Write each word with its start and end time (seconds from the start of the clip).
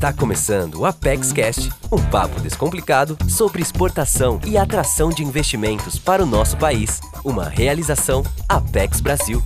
Está 0.00 0.14
começando 0.14 0.76
o 0.76 0.86
Apex 0.86 1.30
Cast, 1.30 1.68
um 1.92 2.02
papo 2.10 2.40
descomplicado 2.40 3.18
sobre 3.28 3.60
exportação 3.60 4.40
e 4.48 4.56
atração 4.56 5.10
de 5.10 5.22
investimentos 5.22 5.98
para 5.98 6.22
o 6.22 6.26
nosso 6.26 6.56
país. 6.56 7.02
Uma 7.22 7.46
realização 7.46 8.22
Apex 8.48 9.02
Brasil. 9.02 9.42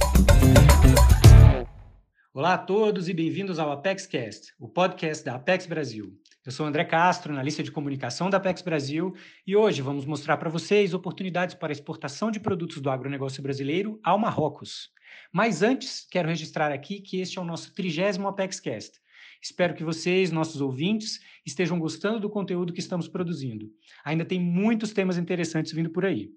Olá 2.33 2.55
a 2.55 2.59
todos 2.59 3.09
e 3.09 3.13
bem-vindos 3.13 3.59
ao 3.59 3.73
Apex 3.73 4.07
Cast, 4.07 4.55
o 4.57 4.69
podcast 4.69 5.25
da 5.25 5.35
Apex 5.35 5.67
Brasil. 5.67 6.17
Eu 6.47 6.53
sou 6.53 6.65
André 6.65 6.85
Castro, 6.85 7.33
analista 7.33 7.61
de 7.61 7.73
comunicação 7.73 8.31
da 8.31 8.37
Apex 8.37 8.63
Brasil, 8.63 9.13
e 9.45 9.57
hoje 9.57 9.83
vamos 9.83 10.05
mostrar 10.05 10.37
para 10.37 10.51
vocês 10.51 10.95
oportunidades 10.95 11.57
para 11.57 11.73
exportação 11.73 12.31
de 12.31 12.39
produtos 12.39 12.81
do 12.81 12.91
agronegócio 12.91 13.43
brasileiro 13.43 13.99
ao 14.05 14.17
Marrocos. 14.21 14.91
Mas 15.33 15.63
antes, 15.63 16.07
quero 16.09 16.29
registrar 16.29 16.71
aqui 16.71 17.01
que 17.01 17.21
este 17.21 17.41
é 17.41 17.43
o 17.43 17.45
nosso 17.45 17.75
trigésimo 17.75 18.29
Apex 18.29 18.61
Cast. 18.61 19.03
Espero 19.45 19.75
que 19.75 19.85
vocês, 19.85 20.33
nossos 20.33 20.63
ouvintes, 20.63 21.21
estejam 21.45 21.79
gostando 21.79 22.19
do 22.19 22.31
conteúdo 22.31 22.73
que 22.73 22.81
estamos 22.81 23.07
produzindo. 23.07 23.71
Ainda 24.03 24.25
tem 24.25 24.41
muitos 24.41 24.91
temas 24.95 25.19
interessantes 25.19 25.71
vindo 25.71 25.91
por 25.91 26.07
aí. 26.07 26.31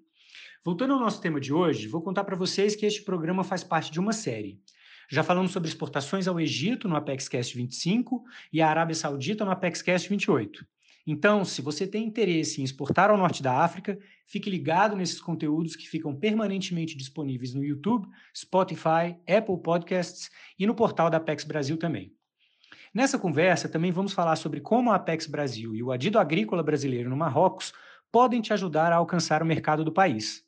Voltando 0.62 0.92
ao 0.92 1.00
nosso 1.00 1.18
tema 1.18 1.40
de 1.40 1.50
hoje, 1.50 1.88
vou 1.88 2.02
contar 2.02 2.24
para 2.24 2.36
vocês 2.36 2.76
que 2.76 2.84
este 2.84 3.02
programa 3.02 3.42
faz 3.42 3.64
parte 3.64 3.90
de 3.90 3.98
uma 3.98 4.12
série. 4.12 4.60
Já 5.10 5.22
falamos 5.22 5.52
sobre 5.52 5.70
exportações 5.70 6.28
ao 6.28 6.38
Egito 6.38 6.86
no 6.86 6.96
ApexCast 6.96 7.56
25 7.56 8.22
e 8.52 8.60
à 8.60 8.68
Arábia 8.68 8.94
Saudita 8.94 9.42
no 9.42 9.52
ApexCast 9.52 10.06
28. 10.06 10.66
Então, 11.06 11.46
se 11.46 11.62
você 11.62 11.86
tem 11.86 12.04
interesse 12.04 12.60
em 12.60 12.64
exportar 12.64 13.08
ao 13.08 13.16
norte 13.16 13.42
da 13.42 13.64
África, 13.64 13.98
fique 14.26 14.50
ligado 14.50 14.94
nesses 14.94 15.18
conteúdos 15.18 15.76
que 15.76 15.88
ficam 15.88 16.14
permanentemente 16.14 16.94
disponíveis 16.94 17.54
no 17.54 17.64
YouTube, 17.64 18.06
Spotify, 18.36 19.16
Apple 19.26 19.62
Podcasts 19.62 20.28
e 20.58 20.66
no 20.66 20.74
portal 20.74 21.08
da 21.08 21.16
Apex 21.16 21.44
Brasil 21.44 21.78
também. 21.78 22.17
Nessa 22.94 23.18
conversa, 23.18 23.68
também 23.68 23.92
vamos 23.92 24.12
falar 24.12 24.36
sobre 24.36 24.60
como 24.60 24.90
a 24.90 24.94
Apex 24.94 25.26
Brasil 25.26 25.74
e 25.74 25.82
o 25.82 25.92
Adido 25.92 26.18
Agrícola 26.18 26.62
Brasileiro 26.62 27.10
no 27.10 27.16
Marrocos 27.16 27.72
podem 28.10 28.40
te 28.40 28.52
ajudar 28.52 28.92
a 28.92 28.96
alcançar 28.96 29.42
o 29.42 29.46
mercado 29.46 29.84
do 29.84 29.92
país. 29.92 30.42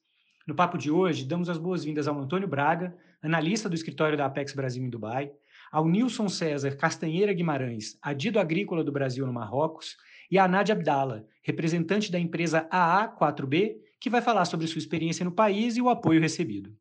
No 0.46 0.54
papo 0.54 0.78
de 0.78 0.90
hoje, 0.90 1.26
damos 1.26 1.50
as 1.50 1.58
boas-vindas 1.58 2.08
ao 2.08 2.18
Antônio 2.18 2.48
Braga, 2.48 2.96
analista 3.22 3.68
do 3.68 3.74
escritório 3.74 4.16
da 4.16 4.24
Apex 4.24 4.54
Brasil 4.54 4.82
em 4.82 4.88
Dubai, 4.88 5.30
ao 5.70 5.86
Nilson 5.86 6.28
César 6.28 6.74
Castanheira 6.76 7.32
Guimarães, 7.34 7.98
Adido 8.00 8.40
Agrícola 8.40 8.82
do 8.82 8.90
Brasil 8.90 9.26
no 9.26 9.32
Marrocos, 9.32 9.96
e 10.30 10.38
a 10.38 10.48
Nádia 10.48 10.74
Abdala, 10.74 11.26
representante 11.42 12.10
da 12.10 12.18
empresa 12.18 12.66
AA4B, 12.72 13.76
que 14.00 14.08
vai 14.08 14.22
falar 14.22 14.46
sobre 14.46 14.66
sua 14.66 14.78
experiência 14.78 15.24
no 15.24 15.32
país 15.32 15.76
e 15.76 15.82
o 15.82 15.90
apoio 15.90 16.20
recebido. 16.20 16.74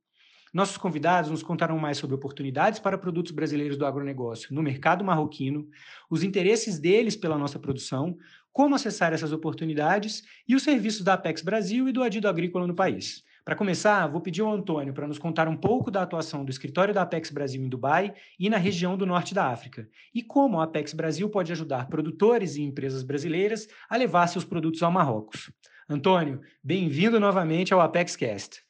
Nossos 0.54 0.78
convidados 0.78 1.30
nos 1.30 1.44
contarão 1.44 1.78
mais 1.78 1.98
sobre 1.98 2.16
oportunidades 2.16 2.80
para 2.80 2.98
produtos 2.98 3.32
brasileiros 3.32 3.78
do 3.78 3.86
agronegócio 3.86 4.54
no 4.54 4.64
mercado 4.64 5.04
marroquino, 5.04 5.68
os 6.10 6.24
interesses 6.24 6.80
deles 6.80 7.16
pela 7.16 7.38
nossa 7.38 7.60
produção, 7.60 8.18
como 8.52 8.76
acessar 8.76 9.14
essas 9.14 9.32
oportunidades 9.32 10.24
e 10.48 10.56
os 10.56 10.64
serviços 10.64 11.04
da 11.04 11.14
Apex 11.14 11.42
Brasil 11.42 11.88
e 11.88 11.92
do 11.92 12.02
Adido 12.02 12.28
Agrícola 12.28 12.66
no 12.66 12.76
país. 12.76 13.24
Para 13.46 13.56
começar, 13.56 14.06
vou 14.08 14.22
pedir 14.22 14.42
ao 14.42 14.52
Antônio 14.52 14.94
para 14.94 15.08
nos 15.08 15.18
contar 15.18 15.48
um 15.48 15.58
pouco 15.58 15.90
da 15.90 16.04
atuação 16.04 16.44
do 16.44 16.52
escritório 16.52 16.94
da 16.94 17.02
Apex 17.02 17.32
Brasil 17.32 17.64
em 17.64 17.70
Dubai 17.70 18.14
e 18.38 18.50
na 18.50 18.58
região 18.58 18.98
do 18.98 19.06
norte 19.06 19.34
da 19.34 19.48
África, 19.48 19.90
e 20.14 20.22
como 20.22 20.60
a 20.60 20.66
Apex 20.66 20.94
Brasil 20.94 21.30
pode 21.30 21.52
ajudar 21.52 21.88
produtores 21.88 22.56
e 22.56 22.62
empresas 22.62 23.02
brasileiras 23.02 23.68
a 23.90 23.98
levar 23.98 24.28
seus 24.28 24.46
produtos 24.46 24.84
ao 24.84 24.92
Marrocos. 24.92 25.52
Antônio, 25.88 26.42
bem-vindo 26.64 27.20
novamente 27.20 27.74
ao 27.74 27.82
Apex 27.82 28.16
Cast. 28.16 28.64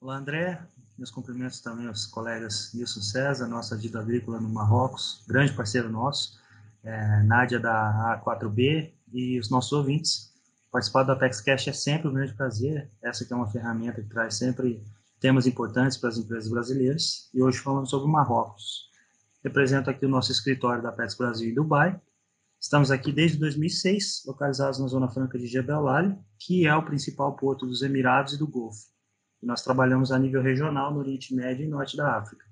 Olá, 0.00 0.16
André. 0.16 0.60
Meus 1.02 1.10
cumprimentos 1.10 1.58
também 1.58 1.88
aos 1.88 2.06
colegas 2.06 2.70
Nilson 2.72 3.00
César, 3.00 3.48
nossa 3.48 3.76
Dita 3.76 3.98
Agrícola 3.98 4.40
no 4.40 4.48
Marrocos, 4.48 5.24
grande 5.26 5.52
parceiro 5.52 5.90
nosso, 5.90 6.38
é, 6.84 7.24
Nádia 7.24 7.58
da 7.58 8.22
A4B 8.24 8.92
e 9.12 9.36
os 9.36 9.50
nossos 9.50 9.72
ouvintes. 9.72 10.32
Participar 10.70 11.02
do 11.02 11.10
Apex 11.10 11.40
Cash 11.40 11.66
é 11.66 11.72
sempre 11.72 12.06
um 12.06 12.12
grande 12.12 12.34
prazer. 12.34 12.88
Essa 13.02 13.24
que 13.24 13.32
é 13.32 13.36
uma 13.36 13.50
ferramenta 13.50 14.00
que 14.00 14.08
traz 14.08 14.36
sempre 14.36 14.80
temas 15.18 15.44
importantes 15.44 15.96
para 15.96 16.08
as 16.08 16.18
empresas 16.18 16.48
brasileiras. 16.48 17.28
E 17.34 17.42
hoje 17.42 17.58
falamos 17.58 17.90
sobre 17.90 18.06
o 18.06 18.12
Marrocos. 18.12 18.88
Represento 19.42 19.90
aqui 19.90 20.06
o 20.06 20.08
nosso 20.08 20.30
escritório 20.30 20.84
da 20.84 20.90
Apex 20.90 21.16
Brasil 21.16 21.50
em 21.50 21.54
Dubai. 21.54 22.00
Estamos 22.60 22.92
aqui 22.92 23.10
desde 23.10 23.38
2006, 23.38 24.22
localizados 24.24 24.78
na 24.78 24.86
Zona 24.86 25.08
Franca 25.08 25.36
de 25.36 25.48
Jebel 25.48 25.88
Ali, 25.88 26.16
que 26.38 26.64
é 26.64 26.76
o 26.76 26.84
principal 26.84 27.34
porto 27.34 27.66
dos 27.66 27.82
Emirados 27.82 28.34
e 28.34 28.38
do 28.38 28.46
Golfo 28.46 28.91
nós 29.46 29.62
trabalhamos 29.62 30.12
a 30.12 30.18
nível 30.18 30.42
regional 30.42 30.92
no 30.92 31.00
Oriente 31.00 31.34
Médio 31.34 31.64
e 31.64 31.68
Norte 31.68 31.96
da 31.96 32.16
África. 32.16 32.46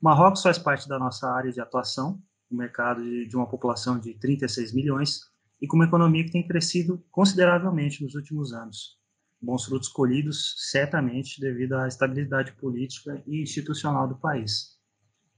O 0.00 0.04
Marrocos 0.04 0.42
faz 0.42 0.58
parte 0.58 0.88
da 0.88 0.98
nossa 0.98 1.30
área 1.30 1.52
de 1.52 1.60
atuação, 1.60 2.20
um 2.50 2.56
mercado 2.56 3.02
de, 3.02 3.26
de 3.26 3.36
uma 3.36 3.46
população 3.46 3.98
de 3.98 4.14
36 4.14 4.72
milhões 4.72 5.30
e 5.60 5.66
com 5.66 5.76
uma 5.76 5.84
economia 5.84 6.24
que 6.24 6.32
tem 6.32 6.46
crescido 6.46 7.02
consideravelmente 7.10 8.02
nos 8.02 8.14
últimos 8.14 8.52
anos. 8.52 8.98
Bons 9.40 9.64
frutos 9.64 9.88
colhidos, 9.88 10.54
certamente, 10.70 11.40
devido 11.40 11.74
à 11.74 11.86
estabilidade 11.86 12.52
política 12.52 13.22
e 13.26 13.42
institucional 13.42 14.08
do 14.08 14.16
país. 14.16 14.78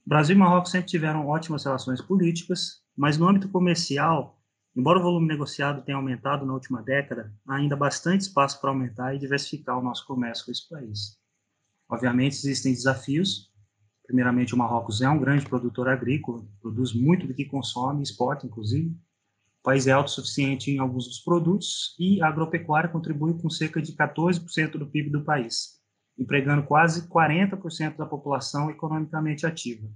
Brasil 0.05 0.35
e 0.35 0.39
Marrocos 0.39 0.73
sempre 0.73 0.89
tiveram 0.89 1.27
ótimas 1.29 1.65
relações 1.65 2.01
políticas, 2.01 2.83
mas 2.97 3.17
no 3.17 3.29
âmbito 3.29 3.49
comercial, 3.49 4.42
Embora 4.75 4.99
o 4.99 5.03
volume 5.03 5.29
negociado 5.29 5.85
tenha 5.85 5.99
aumentado 5.99 6.47
na 6.47 6.55
última 6.55 6.83
década, 6.83 7.31
há 7.47 7.57
ainda 7.57 7.77
bastante 7.77 8.23
espaço 8.23 8.59
para 8.59 8.71
aumentar 8.71 9.15
e 9.15 9.19
diversificar 9.19 9.79
o 9.79 9.83
nosso 9.83 10.07
comércio 10.07 10.47
com 10.47 10.51
esse 10.51 10.67
país. 10.67 11.19
Obviamente, 11.91 12.37
existem 12.37 12.73
desafios. 12.73 13.53
Primeiramente, 14.07 14.55
o 14.55 14.59
Marrocos 14.59 15.03
é 15.03 15.09
um 15.11 15.21
grande 15.21 15.47
produtor 15.47 15.89
agrícola, 15.89 16.43
produz 16.59 16.95
muito 16.95 17.27
do 17.27 17.35
que 17.35 17.45
consome, 17.45 18.03
exporta, 18.03 18.47
inclusive. 18.47 18.89
O 19.61 19.63
país 19.63 19.87
é 19.87 19.93
autossuficiente 19.93 20.71
em 20.71 20.79
alguns 20.79 21.07
dos 21.07 21.21
produtos 21.21 21.95
e 21.99 22.23
a 22.23 22.29
agropecuária 22.29 22.89
contribui 22.89 23.39
com 23.41 23.51
cerca 23.51 23.81
de 23.81 23.93
14% 23.93 24.79
do 24.79 24.87
PIB 24.87 25.11
do 25.11 25.23
país, 25.23 25.83
empregando 26.19 26.67
quase 26.67 27.07
40% 27.09 27.97
da 27.97 28.07
população 28.07 28.71
economicamente 28.71 29.47
ativa. 29.47 29.87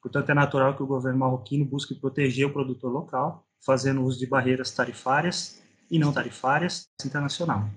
Portanto, 0.00 0.30
é 0.30 0.34
natural 0.34 0.74
que 0.74 0.82
o 0.82 0.86
governo 0.86 1.20
marroquino 1.20 1.66
busque 1.66 1.94
proteger 1.94 2.46
o 2.46 2.52
produtor 2.52 2.90
local 2.90 3.45
fazendo 3.64 4.02
uso 4.02 4.18
de 4.18 4.26
barreiras 4.26 4.70
tarifárias 4.70 5.60
e 5.90 5.98
não 5.98 6.12
tarifárias 6.12 6.88
internacional. 7.04 7.68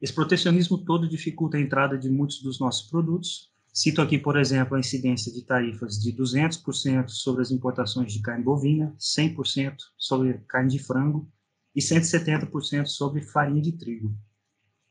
Esse 0.00 0.12
protecionismo 0.12 0.78
todo 0.78 1.08
dificulta 1.08 1.56
a 1.56 1.60
entrada 1.60 1.98
de 1.98 2.08
muitos 2.08 2.40
dos 2.40 2.60
nossos 2.60 2.88
produtos. 2.88 3.50
Cito 3.72 4.00
aqui, 4.00 4.18
por 4.18 4.36
exemplo, 4.36 4.76
a 4.76 4.80
incidência 4.80 5.32
de 5.32 5.42
tarifas 5.42 5.98
de 6.00 6.12
200% 6.12 7.08
sobre 7.08 7.42
as 7.42 7.50
importações 7.50 8.12
de 8.12 8.22
carne 8.22 8.44
bovina, 8.44 8.94
100% 8.98 9.76
sobre 9.96 10.34
carne 10.48 10.70
de 10.70 10.78
frango 10.78 11.28
e 11.74 11.80
170% 11.80 12.86
sobre 12.86 13.22
farinha 13.22 13.60
de 13.60 13.72
trigo. 13.72 14.16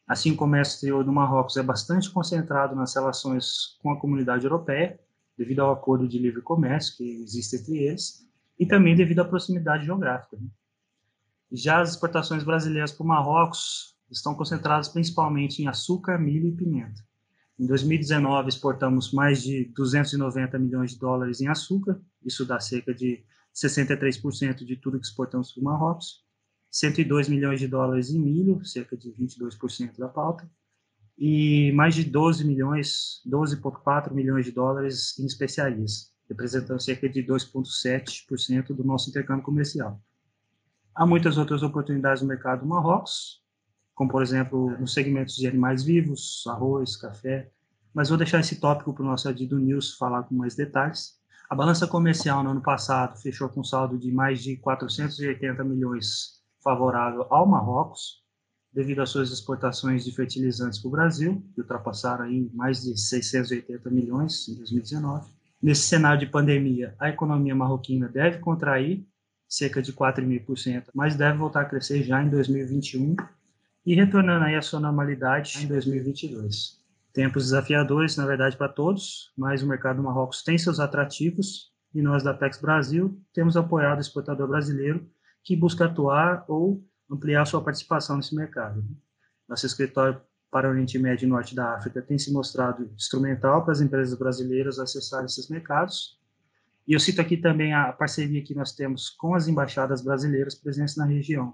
Assim, 0.08 0.32
o 0.32 0.38
comércio 0.38 0.76
exterior 0.76 1.04
do 1.04 1.12
Marrocos 1.12 1.58
é 1.58 1.64
bastante 1.64 2.10
concentrado 2.10 2.76
nas 2.76 2.96
relações 2.96 3.78
com 3.82 3.92
a 3.92 4.00
comunidade 4.00 4.46
europeia, 4.46 5.00
devido 5.38 5.60
ao 5.60 5.72
acordo 5.72 6.08
de 6.08 6.18
livre 6.18 6.42
comércio 6.42 6.96
que 6.96 7.04
existe 7.04 7.58
entre 7.58 7.78
eles, 7.78 8.27
e 8.60 8.66
também 8.66 8.96
devido 8.96 9.20
à 9.20 9.26
proximidade 9.26 9.86
geográfica. 9.86 10.38
Né? 10.38 10.48
Já 11.52 11.82
as 11.82 11.92
exportações 11.92 12.44
brasileiras 12.44 12.92
para 12.92 13.04
o 13.04 13.08
Marrocos 13.08 13.96
estão 14.10 14.34
concentradas 14.36 14.90
principalmente 14.90 15.62
em 15.62 15.68
açúcar, 15.68 16.18
milho 16.18 16.48
e 16.48 16.56
pimenta. 16.56 17.06
Em 17.60 17.66
2019, 17.66 18.50
exportamos 18.50 19.12
mais 19.12 19.42
de 19.42 19.66
290 19.76 20.60
milhões 20.60 20.92
de 20.92 21.00
dólares 21.00 21.42
em 21.42 21.48
açúcar, 21.48 22.00
isso 22.24 22.46
dá 22.46 22.60
cerca 22.60 22.94
de 22.94 23.24
63% 23.54 24.64
de 24.64 24.76
tudo 24.76 25.00
que 25.00 25.08
exportamos 25.08 25.52
para 25.52 25.62
o 25.62 25.64
Marrocos, 25.64 26.24
102 26.70 27.30
milhões 27.30 27.60
de 27.60 27.68
dólares 27.68 28.12
em 28.12 28.20
milho, 28.20 28.64
cerca 28.64 28.96
de 28.96 29.12
22% 29.12 29.98
da 29.98 30.08
pauta, 30.08 30.50
e 31.18 31.72
mais 31.72 31.96
de 31.96 32.04
12 32.04 32.46
milhões, 32.46 33.22
12,4 33.26 34.14
milhões 34.14 34.46
de 34.46 34.52
dólares 34.52 35.18
em 35.18 35.26
especiarias 35.26 36.16
representando 36.30 36.82
cerca 36.82 37.08
de 37.08 37.24
2,7% 37.24 38.68
do 38.76 38.84
nosso 38.84 39.10
intercâmbio 39.10 39.44
comercial. 39.44 40.02
Há 40.94 41.06
muitas 41.06 41.38
outras 41.38 41.64
oportunidades 41.64 42.22
no 42.22 42.28
mercado 42.28 42.62
do 42.62 42.66
Marrocos, 42.66 43.42
como, 43.94 44.12
por 44.12 44.22
exemplo, 44.22 44.78
nos 44.80 44.94
segmentos 44.94 45.36
de 45.36 45.48
animais 45.48 45.84
vivos, 45.84 46.44
arroz, 46.48 46.96
café, 46.98 47.52
mas 47.94 48.10
vou 48.10 48.18
deixar 48.18 48.40
esse 48.40 48.60
tópico 48.60 48.94
para 48.94 49.04
o 49.04 49.08
nosso 49.08 49.28
Adido 49.28 49.58
News 49.58 49.96
falar 49.96 50.24
com 50.24 50.36
mais 50.36 50.56
detalhes. 50.56 51.18
A 51.50 51.56
balança 51.56 51.88
comercial 51.88 52.44
no 52.44 52.52
ano 52.52 52.62
passado 52.62 53.20
fechou 53.20 53.50
com 53.50 53.64
saldo 53.64 53.98
de 53.98 54.12
mais 54.12 54.44
de 54.44 54.58
480 54.58 55.64
milhões 55.64 56.42
favorável 56.64 57.26
ao 57.30 57.48
Marrocos, 57.48 58.24
devido 58.74 59.02
às 59.02 59.10
suas 59.10 59.32
exportações 59.32 60.04
de 60.04 60.12
fertilizantes 60.12 60.80
para 60.80 60.90
o 60.90 60.92
Brasil, 60.92 61.44
que 61.56 61.62
ultrapassaram 61.62 62.26
aí 62.26 62.52
mais 62.54 62.84
de 62.84 63.00
680 63.00 63.90
milhões 63.90 64.48
em 64.48 64.56
2019 64.56 65.37
Nesse 65.62 65.82
cenário 65.84 66.20
de 66.20 66.28
pandemia, 66.28 66.96
a 67.00 67.10
economia 67.10 67.56
marroquina 67.56 68.08
deve 68.08 68.40
contrair 68.40 69.06
cerca 69.48 69.82
de 69.82 69.92
4,5%, 69.92 70.90
mas 70.94 71.16
deve 71.16 71.38
voltar 71.38 71.62
a 71.62 71.66
crescer 71.66 72.04
já 72.04 72.22
em 72.22 72.30
2021 72.30 73.16
e 73.86 73.96
retornando 73.96 74.46
aí 74.46 74.56
à 74.56 74.62
sua 74.62 74.80
normalidade 74.80 75.64
em 75.64 75.68
2022. 75.68 76.78
Tempos 77.14 77.46
desafiadores, 77.46 78.16
na 78.18 78.26
verdade, 78.26 78.56
para 78.56 78.70
todos, 78.70 79.32
mas 79.36 79.64
o 79.64 79.68
mercado 79.68 79.98
do 79.98 80.04
Marrocos 80.04 80.44
tem 80.44 80.58
seus 80.58 80.80
atrativos 80.80 81.72
e 81.96 82.02
nós 82.02 82.22
da 82.22 82.32
Apex 82.32 82.62
Brasil 82.62 83.20
temos 83.34 83.58
apoiado 83.58 83.98
o 83.98 84.02
exportador 84.02 84.48
brasileiro 84.48 85.10
que 85.44 85.56
busca 85.56 85.86
atuar 85.86 86.46
ou 86.48 86.84
ampliar 87.10 87.46
sua 87.46 87.64
participação 87.64 88.18
nesse 88.18 88.36
mercado. 88.36 88.86
Nosso 89.48 89.66
escritório 89.66 90.22
para 90.50 90.68
o 90.68 90.72
Oriente 90.72 90.98
Médio 90.98 91.26
e 91.26 91.30
Norte 91.30 91.56
da 91.56 91.76
África 91.76 92.02
tem 92.02 92.18
se 92.18 92.32
mostrado 92.32 92.90
instrumental 92.96 93.64
para 93.64 93.74
as 93.74 93.82
empresas 93.82 94.18
brasileiras 94.18 94.80
acessarem 94.80 95.26
esses 95.26 95.50
mercados. 95.50 96.18
E 96.88 96.94
eu 96.94 97.00
cito 97.00 97.20
aqui 97.20 97.36
também 97.36 97.74
a 97.74 97.92
parceria 97.92 98.44
que 98.44 98.56
nós 98.56 98.72
temos 98.72 99.10
com 99.10 99.36
as 99.36 99.48
embaixadas 99.48 100.02
brasileiras 100.02 100.56
presentes 100.56 100.96
na 100.96 101.06
região, 101.06 101.54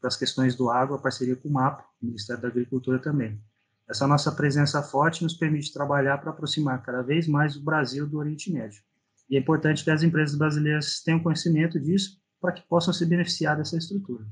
para 0.00 0.08
as 0.08 0.16
questões 0.16 0.54
do 0.54 0.70
agro, 0.70 0.94
a 0.94 0.98
parceria 0.98 1.36
com 1.36 1.48
o 1.48 1.52
MAPA, 1.52 1.84
o 2.02 2.06
Ministério 2.06 2.42
da 2.42 2.48
Agricultura 2.48 2.98
também. 2.98 3.40
Essa 3.88 4.06
nossa 4.06 4.30
presença 4.30 4.82
forte 4.82 5.22
nos 5.22 5.34
permite 5.34 5.72
trabalhar 5.72 6.18
para 6.18 6.30
aproximar 6.30 6.82
cada 6.82 7.02
vez 7.02 7.26
mais 7.26 7.56
o 7.56 7.64
Brasil 7.64 8.06
do 8.06 8.18
Oriente 8.18 8.52
Médio. 8.52 8.82
E 9.30 9.36
é 9.36 9.40
importante 9.40 9.82
que 9.82 9.90
as 9.90 10.02
empresas 10.02 10.36
brasileiras 10.36 11.02
tenham 11.02 11.22
conhecimento 11.22 11.80
disso 11.80 12.20
para 12.40 12.52
que 12.52 12.62
possam 12.68 12.92
se 12.92 13.04
beneficiar 13.06 13.56
dessa 13.56 13.76
estrutura. 13.76 14.26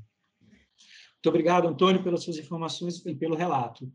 Muito 1.26 1.34
obrigado, 1.34 1.67
Antônio, 1.67 2.05
pelas 2.05 2.23
suas 2.23 2.38
informações 2.38 3.05
e 3.05 3.12
pelo 3.12 3.34
relato. 3.34 3.90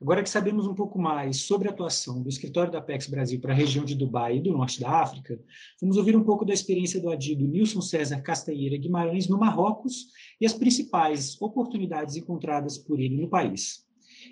Agora 0.00 0.22
que 0.22 0.30
sabemos 0.30 0.64
um 0.64 0.76
pouco 0.76 0.96
mais 0.96 1.38
sobre 1.38 1.66
a 1.66 1.72
atuação 1.72 2.22
do 2.22 2.28
escritório 2.28 2.70
da 2.70 2.78
Apex 2.78 3.08
Brasil 3.08 3.40
para 3.40 3.52
a 3.52 3.56
região 3.56 3.84
de 3.84 3.96
Dubai 3.96 4.36
e 4.36 4.40
do 4.40 4.52
norte 4.52 4.80
da 4.80 4.88
África, 4.88 5.40
vamos 5.80 5.96
ouvir 5.96 6.14
um 6.14 6.22
pouco 6.22 6.44
da 6.44 6.54
experiência 6.54 7.00
do 7.00 7.10
adido 7.10 7.48
Nilson 7.48 7.80
César 7.80 8.20
Castanheira 8.20 8.76
Guimarães 8.76 9.28
no 9.28 9.36
Marrocos 9.36 10.04
e 10.40 10.46
as 10.46 10.52
principais 10.52 11.36
oportunidades 11.42 12.14
encontradas 12.14 12.78
por 12.78 13.00
ele 13.00 13.20
no 13.20 13.28
país. 13.28 13.84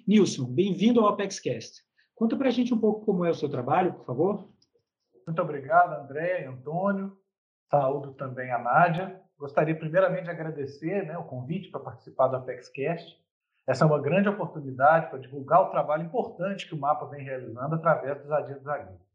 Nilson, 0.06 0.44
bem-vindo 0.44 1.00
ao 1.00 1.08
ApexCast. 1.08 1.82
Conta 2.14 2.36
para 2.36 2.46
a 2.46 2.52
gente 2.52 2.72
um 2.72 2.78
pouco 2.78 3.04
como 3.04 3.24
é 3.24 3.30
o 3.30 3.34
seu 3.34 3.48
trabalho, 3.48 3.92
por 3.92 4.06
favor. 4.06 4.48
Muito 5.26 5.42
obrigado, 5.42 6.00
André 6.00 6.46
Antônio. 6.46 7.18
Saúdo 7.68 8.12
também 8.12 8.52
a 8.52 8.58
Nádia. 8.58 9.25
Gostaria 9.38 9.76
primeiramente 9.76 10.24
de 10.24 10.30
agradecer 10.30 11.04
né, 11.06 11.18
o 11.18 11.24
convite 11.24 11.70
para 11.70 11.80
participar 11.80 12.28
do 12.28 12.36
ApexCast. 12.36 13.20
Essa 13.66 13.84
é 13.84 13.86
uma 13.86 14.00
grande 14.00 14.28
oportunidade 14.28 15.10
para 15.10 15.18
divulgar 15.18 15.62
o 15.62 15.70
trabalho 15.70 16.04
importante 16.04 16.66
que 16.66 16.74
o 16.74 16.78
MAPA 16.78 17.06
vem 17.06 17.24
realizando 17.24 17.74
através 17.74 18.18
dos 18.22 18.30
adidos 18.30 18.66
agrícolas. 18.66 19.06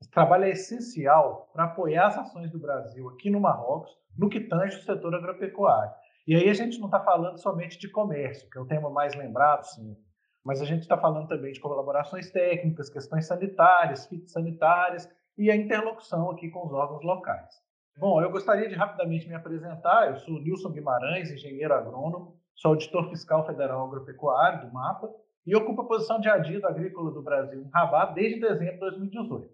Esse 0.00 0.10
trabalho 0.10 0.44
é 0.44 0.50
essencial 0.50 1.50
para 1.52 1.64
apoiar 1.64 2.08
as 2.08 2.18
ações 2.18 2.50
do 2.50 2.58
Brasil 2.58 3.08
aqui 3.10 3.30
no 3.30 3.38
Marrocos, 3.38 3.96
no 4.18 4.28
que 4.28 4.40
tange 4.40 4.78
o 4.78 4.82
setor 4.82 5.14
agropecuário. 5.14 5.92
E 6.26 6.34
aí 6.34 6.48
a 6.48 6.54
gente 6.54 6.78
não 6.78 6.86
está 6.86 7.00
falando 7.00 7.38
somente 7.38 7.78
de 7.78 7.88
comércio, 7.88 8.48
que 8.50 8.58
é 8.58 8.60
o 8.60 8.66
tema 8.66 8.90
mais 8.90 9.14
lembrado, 9.14 9.64
sim, 9.64 9.96
mas 10.42 10.60
a 10.60 10.64
gente 10.64 10.80
está 10.82 10.96
falando 10.96 11.28
também 11.28 11.52
de 11.52 11.60
colaborações 11.60 12.30
técnicas, 12.30 12.88
questões 12.88 13.26
sanitárias, 13.26 14.06
fitossanitárias 14.06 15.08
e 15.36 15.50
a 15.50 15.56
interlocução 15.56 16.30
aqui 16.30 16.48
com 16.48 16.66
os 16.66 16.72
órgãos 16.72 17.04
locais. 17.04 17.69
Bom, 18.00 18.22
eu 18.22 18.30
gostaria 18.30 18.66
de 18.66 18.74
rapidamente 18.74 19.28
me 19.28 19.34
apresentar. 19.34 20.08
Eu 20.08 20.16
sou 20.16 20.40
Nilson 20.40 20.70
Guimarães, 20.70 21.30
engenheiro 21.30 21.74
agrônomo, 21.74 22.34
sou 22.54 22.70
auditor 22.70 23.10
fiscal 23.10 23.44
federal 23.44 23.84
agropecuário 23.84 24.66
do 24.66 24.72
MAPA 24.72 25.10
e 25.46 25.54
ocupo 25.54 25.82
a 25.82 25.86
posição 25.86 26.18
de 26.18 26.26
adido 26.26 26.66
agrícola 26.66 27.10
do 27.10 27.20
Brasil 27.20 27.60
em 27.60 27.68
Rabat 27.68 28.14
desde 28.14 28.40
dezembro 28.40 28.72
de 28.72 28.80
2018. 28.80 29.50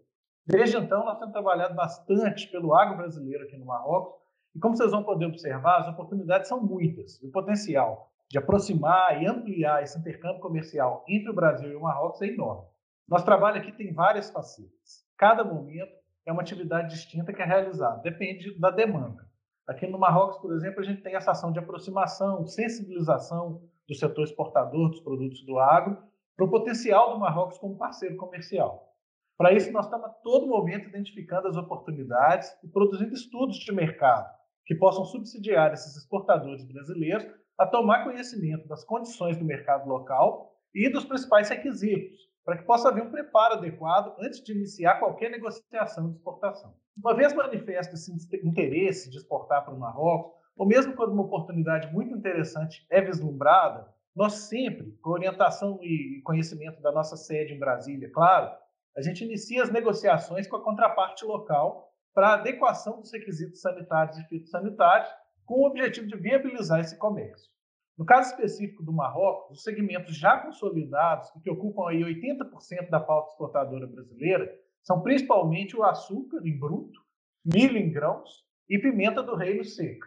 Desde 0.47 0.77
então, 0.77 1.05
nós 1.05 1.19
temos 1.19 1.33
trabalhado 1.33 1.75
bastante 1.75 2.47
pelo 2.47 2.73
agro 2.73 2.99
brasileiro 2.99 3.43
aqui 3.43 3.57
no 3.57 3.67
Marrocos 3.67 4.15
e, 4.55 4.61
como 4.61 4.77
vocês 4.77 4.93
vão 4.93 5.03
poder 5.03 5.27
observar, 5.27 5.81
as 5.81 5.89
oportunidades 5.89 6.49
são 6.49 6.63
muitas. 6.63 7.21
O 7.25 7.33
potencial 7.33 8.13
de 8.31 8.39
aproximar 8.39 9.21
e 9.21 9.27
ampliar 9.27 9.83
esse 9.83 9.99
intercâmbio 9.99 10.41
comercial 10.41 11.05
entre 11.09 11.31
o 11.31 11.35
Brasil 11.35 11.73
e 11.73 11.75
o 11.75 11.81
Marrocos 11.81 12.23
é 12.23 12.29
enorme. 12.29 12.69
Nosso 13.09 13.25
trabalho 13.25 13.59
aqui 13.59 13.73
tem 13.73 13.93
várias 13.93 14.31
facetas. 14.31 15.05
Cada 15.19 15.43
momento 15.43 16.06
é 16.27 16.33
uma 16.33 16.43
atividade 16.43 16.91
distinta 16.91 17.33
que 17.33 17.41
é 17.41 17.45
realizada, 17.45 18.03
depende 18.03 18.59
da 18.59 18.71
demanda. 18.71 19.25
Aqui 19.67 19.87
no 19.87 19.99
Marrocos, 19.99 20.39
por 20.39 20.53
exemplo, 20.53 20.81
a 20.81 20.85
gente 20.85 21.03
tem 21.03 21.15
essa 21.15 21.31
ação 21.31 21.53
de 21.53 21.59
aproximação, 21.59 22.45
sensibilização 22.47 23.63
do 23.89 23.95
setor 23.95 24.25
exportador 24.25 24.91
dos 24.91 25.01
produtos 25.01 25.45
do 25.45 25.59
agro 25.59 25.97
para 26.37 26.45
o 26.45 26.51
potencial 26.51 27.15
do 27.15 27.21
Marrocos 27.21 27.59
como 27.59 27.79
parceiro 27.79 28.17
comercial. 28.17 28.93
Para 29.39 29.53
isso, 29.53 29.71
nós 29.71 29.87
estamos 29.87 30.07
a 30.07 30.11
todo 30.11 30.47
momento 30.47 30.89
identificando 30.89 31.47
as 31.47 31.57
oportunidades 31.57 32.51
e 32.63 32.69
produzindo 32.69 33.15
estudos 33.15 33.57
de 33.59 33.73
mercado 33.73 34.35
que 34.65 34.75
possam 34.75 35.05
subsidiar 35.05 35.73
esses 35.73 35.97
exportadores 35.97 36.65
brasileiros 36.65 37.27
a 37.57 37.67
tomar 37.67 38.05
conhecimento 38.05 38.67
das 38.67 38.85
condições 38.85 39.37
do 39.37 39.45
mercado 39.45 39.89
local 39.89 40.57
e 40.75 40.89
dos 40.91 41.05
principais 41.05 41.49
requisitos, 41.49 42.29
para 42.47 42.59
que 42.59 42.65
possa 42.65 42.91
haver 42.91 43.03
um 43.03 43.11
preparo 43.11 43.55
adequado 43.55 44.15
antes 44.21 44.41
de 44.41 44.53
iniciar 44.53 45.01
qualquer 45.01 45.33
negociação 45.33 46.09
de 46.09 46.17
exportação. 46.17 46.73
Uma 46.97 47.13
vez 47.13 47.35
manifesto 47.35 47.97
esse 47.97 48.13
interesse 48.45 49.11
de 49.11 49.17
exportar 49.17 49.65
para 49.65 49.75
o 49.75 49.79
Marrocos, 49.79 50.33
ou 50.57 50.65
mesmo 50.65 50.95
quando 50.95 51.13
uma 51.13 51.25
oportunidade 51.25 51.93
muito 51.93 52.15
interessante 52.15 52.87
é 52.89 53.01
vislumbrada, 53.01 53.93
nós 54.15 54.33
sempre, 54.35 54.93
com 55.03 55.11
orientação 55.11 55.81
e 55.83 56.23
conhecimento 56.25 56.81
da 56.81 56.93
nossa 56.93 57.17
sede 57.17 57.53
em 57.53 57.59
Brasília, 57.59 58.11
claro, 58.15 58.57
a 58.97 59.03
gente 59.03 59.25
inicia 59.25 59.65
as 59.65 59.71
negociações 59.71 60.47
com 60.47 60.57
a 60.57 60.63
contraparte 60.63 61.25
local 61.25 61.93
para 62.15 62.35
adequação 62.35 63.01
dos 63.01 63.13
requisitos 63.13 63.61
sanitários 63.61 64.17
e 64.19 64.25
fitossanitários 64.29 65.11
com 65.45 65.63
o 65.63 65.67
objetivo 65.67 66.07
de 66.07 66.17
viabilizar 66.17 66.81
esse 66.81 66.97
comércio. 66.97 67.51
No 67.97 68.05
caso 68.05 68.31
específico 68.31 68.83
do 68.83 68.93
Marrocos, 68.93 69.59
os 69.59 69.63
segmentos 69.63 70.17
já 70.17 70.39
consolidados, 70.39 71.31
que 71.43 71.51
ocupam 71.51 71.89
aí 71.89 72.03
80% 72.03 72.91
da 72.91 73.01
pauta 73.01 73.31
exportadora 73.31 73.87
brasileira, 73.87 74.53
são 74.83 75.03
principalmente 75.03 75.77
o 75.77 75.83
açúcar 75.83 76.41
em 76.45 76.59
bruto, 76.59 77.01
milho 77.45 77.79
em 77.79 77.91
grãos 77.91 78.45
e 78.69 78.79
pimenta 78.79 79.23
do 79.23 79.35
reino 79.35 79.65
seca. 79.65 80.07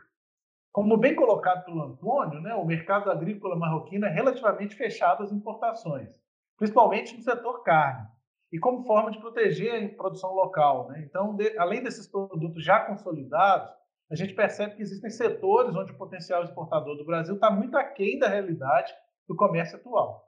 Como 0.72 0.98
bem 0.98 1.16
colocado 1.16 1.66
pelo 1.66 1.82
Antônio, 1.82 2.40
né, 2.42 2.54
o 2.54 2.64
mercado 2.64 3.10
agrícola 3.10 3.56
marroquino 3.56 4.06
é 4.06 4.10
relativamente 4.10 4.76
fechado 4.76 5.24
às 5.24 5.32
importações, 5.32 6.22
principalmente 6.58 7.18
no 7.18 7.24
setor 7.24 7.64
carne, 7.64 8.08
e 8.52 8.60
como 8.60 8.84
forma 8.84 9.10
de 9.10 9.20
proteger 9.20 9.84
a 9.84 9.96
produção 9.96 10.34
local. 10.34 10.90
Né? 10.90 11.04
Então, 11.10 11.36
de, 11.36 11.58
além 11.58 11.82
desses 11.82 12.08
produtos 12.08 12.64
já 12.64 12.82
consolidados, 12.82 13.79
a 14.10 14.16
gente 14.16 14.34
percebe 14.34 14.76
que 14.76 14.82
existem 14.82 15.10
setores 15.10 15.76
onde 15.76 15.92
o 15.92 15.98
potencial 15.98 16.44
exportador 16.44 16.98
do 16.98 17.06
Brasil 17.06 17.36
está 17.36 17.52
muito 17.52 17.78
aquém 17.78 18.18
da 18.18 18.28
realidade 18.28 18.92
do 19.28 19.36
comércio 19.36 19.78
atual. 19.78 20.28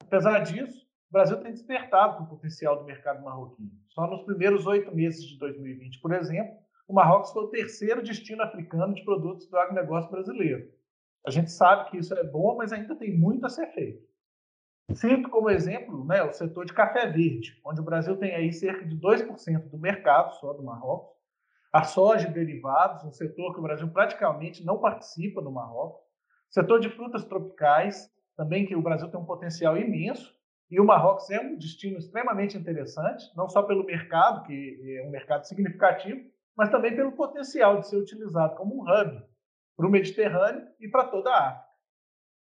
Apesar 0.00 0.40
disso, 0.40 0.86
o 1.08 1.12
Brasil 1.12 1.36
tem 1.40 1.52
despertado 1.52 2.24
o 2.24 2.26
potencial 2.26 2.78
do 2.78 2.84
mercado 2.84 3.22
marroquino. 3.22 3.70
Só 3.88 4.06
nos 4.06 4.22
primeiros 4.24 4.66
oito 4.66 4.94
meses 4.94 5.24
de 5.24 5.38
2020, 5.38 6.00
por 6.00 6.12
exemplo, 6.12 6.56
o 6.88 6.92
Marrocos 6.92 7.30
foi 7.30 7.44
o 7.44 7.50
terceiro 7.50 8.02
destino 8.02 8.42
africano 8.42 8.92
de 8.94 9.04
produtos 9.04 9.48
do 9.48 9.56
agronegócio 9.56 10.10
brasileiro. 10.10 10.68
A 11.24 11.30
gente 11.30 11.52
sabe 11.52 11.88
que 11.88 11.98
isso 11.98 12.12
é 12.14 12.24
bom, 12.24 12.56
mas 12.56 12.72
ainda 12.72 12.96
tem 12.96 13.16
muito 13.16 13.46
a 13.46 13.48
ser 13.48 13.68
feito. 13.68 14.02
Cito 14.94 15.28
como 15.28 15.50
exemplo 15.50 16.04
né, 16.04 16.22
o 16.24 16.32
setor 16.32 16.64
de 16.64 16.72
café 16.72 17.06
verde, 17.06 17.60
onde 17.64 17.80
o 17.80 17.84
Brasil 17.84 18.16
tem 18.16 18.34
aí 18.34 18.52
cerca 18.52 18.84
de 18.84 18.96
2% 18.96 19.68
do 19.68 19.78
mercado 19.78 20.34
só 20.40 20.52
do 20.52 20.64
Marrocos, 20.64 21.19
a 21.72 21.84
soja 21.84 22.28
e 22.28 22.32
derivados, 22.32 23.04
um 23.04 23.12
setor 23.12 23.54
que 23.54 23.60
o 23.60 23.62
Brasil 23.62 23.88
praticamente 23.88 24.64
não 24.64 24.78
participa 24.78 25.40
no 25.40 25.52
Marrocos. 25.52 26.02
Setor 26.48 26.80
de 26.80 26.88
frutas 26.88 27.24
tropicais, 27.24 28.10
também 28.36 28.66
que 28.66 28.74
o 28.74 28.82
Brasil 28.82 29.08
tem 29.08 29.20
um 29.20 29.24
potencial 29.24 29.76
imenso. 29.76 30.34
E 30.68 30.80
o 30.80 30.84
Marrocos 30.84 31.30
é 31.30 31.40
um 31.40 31.56
destino 31.56 31.98
extremamente 31.98 32.56
interessante, 32.56 33.24
não 33.36 33.48
só 33.48 33.62
pelo 33.62 33.84
mercado, 33.84 34.44
que 34.44 34.98
é 34.98 35.06
um 35.06 35.10
mercado 35.10 35.44
significativo, 35.44 36.20
mas 36.56 36.70
também 36.70 36.94
pelo 36.94 37.12
potencial 37.12 37.80
de 37.80 37.88
ser 37.88 37.96
utilizado 37.96 38.56
como 38.56 38.76
um 38.76 38.82
hub 38.82 39.22
para 39.76 39.86
o 39.86 39.90
Mediterrâneo 39.90 40.66
e 40.80 40.88
para 40.88 41.04
toda 41.04 41.30
a 41.30 41.48
África. 41.48 41.70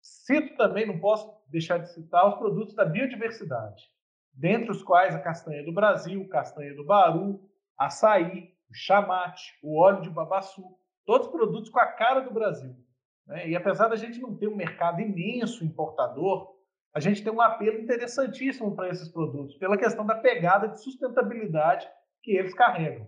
Cito 0.01 0.55
também, 0.57 0.85
não 0.85 0.99
posso 0.99 1.31
deixar 1.47 1.77
de 1.77 1.91
citar, 1.91 2.27
os 2.27 2.35
produtos 2.35 2.73
da 2.73 2.85
biodiversidade, 2.85 3.83
dentre 4.33 4.71
os 4.71 4.83
quais 4.83 5.15
a 5.15 5.19
castanha 5.19 5.63
do 5.63 5.73
Brasil, 5.73 6.27
castanha 6.29 6.73
do 6.75 6.85
Baru, 6.85 7.49
açaí, 7.77 8.53
o 8.69 8.73
chamate, 8.73 9.57
o 9.63 9.79
óleo 9.79 10.01
de 10.01 10.09
babaçu, 10.09 10.63
todos 11.05 11.27
produtos 11.27 11.69
com 11.69 11.79
a 11.79 11.87
cara 11.87 12.21
do 12.21 12.33
Brasil. 12.33 12.75
Né? 13.25 13.49
E 13.49 13.55
apesar 13.55 13.87
da 13.87 13.95
gente 13.95 14.19
não 14.19 14.35
ter 14.35 14.47
um 14.47 14.55
mercado 14.55 15.01
imenso 15.01 15.63
importador, 15.63 16.55
a 16.93 16.99
gente 16.99 17.23
tem 17.23 17.31
um 17.31 17.41
apelo 17.41 17.79
interessantíssimo 17.79 18.75
para 18.75 18.89
esses 18.89 19.09
produtos, 19.09 19.55
pela 19.57 19.77
questão 19.77 20.05
da 20.05 20.15
pegada 20.15 20.67
de 20.67 20.81
sustentabilidade 20.81 21.87
que 22.23 22.31
eles 22.31 22.53
carregam. 22.53 23.07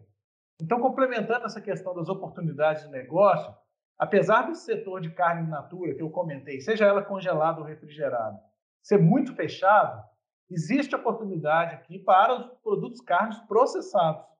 Então, 0.61 0.79
complementando 0.79 1.45
essa 1.45 1.59
questão 1.59 1.95
das 1.95 2.07
oportunidades 2.07 2.83
de 2.83 2.91
negócio, 2.91 3.53
apesar 3.97 4.43
desse 4.43 4.65
setor 4.65 5.01
de 5.01 5.09
carne 5.11 5.47
in 5.47 5.49
natura 5.49 5.95
que 5.95 6.01
eu 6.01 6.11
comentei, 6.11 6.61
seja 6.61 6.85
ela 6.85 7.03
congelada 7.03 7.59
ou 7.59 7.65
refrigerada, 7.65 8.39
ser 8.83 8.99
muito 8.99 9.33
fechado, 9.35 10.03
existe 10.49 10.95
oportunidade 10.95 11.75
aqui 11.75 11.97
para 11.97 12.35
os 12.35 12.45
produtos 12.61 13.01
carnes 13.01 13.39
processados 13.41 14.30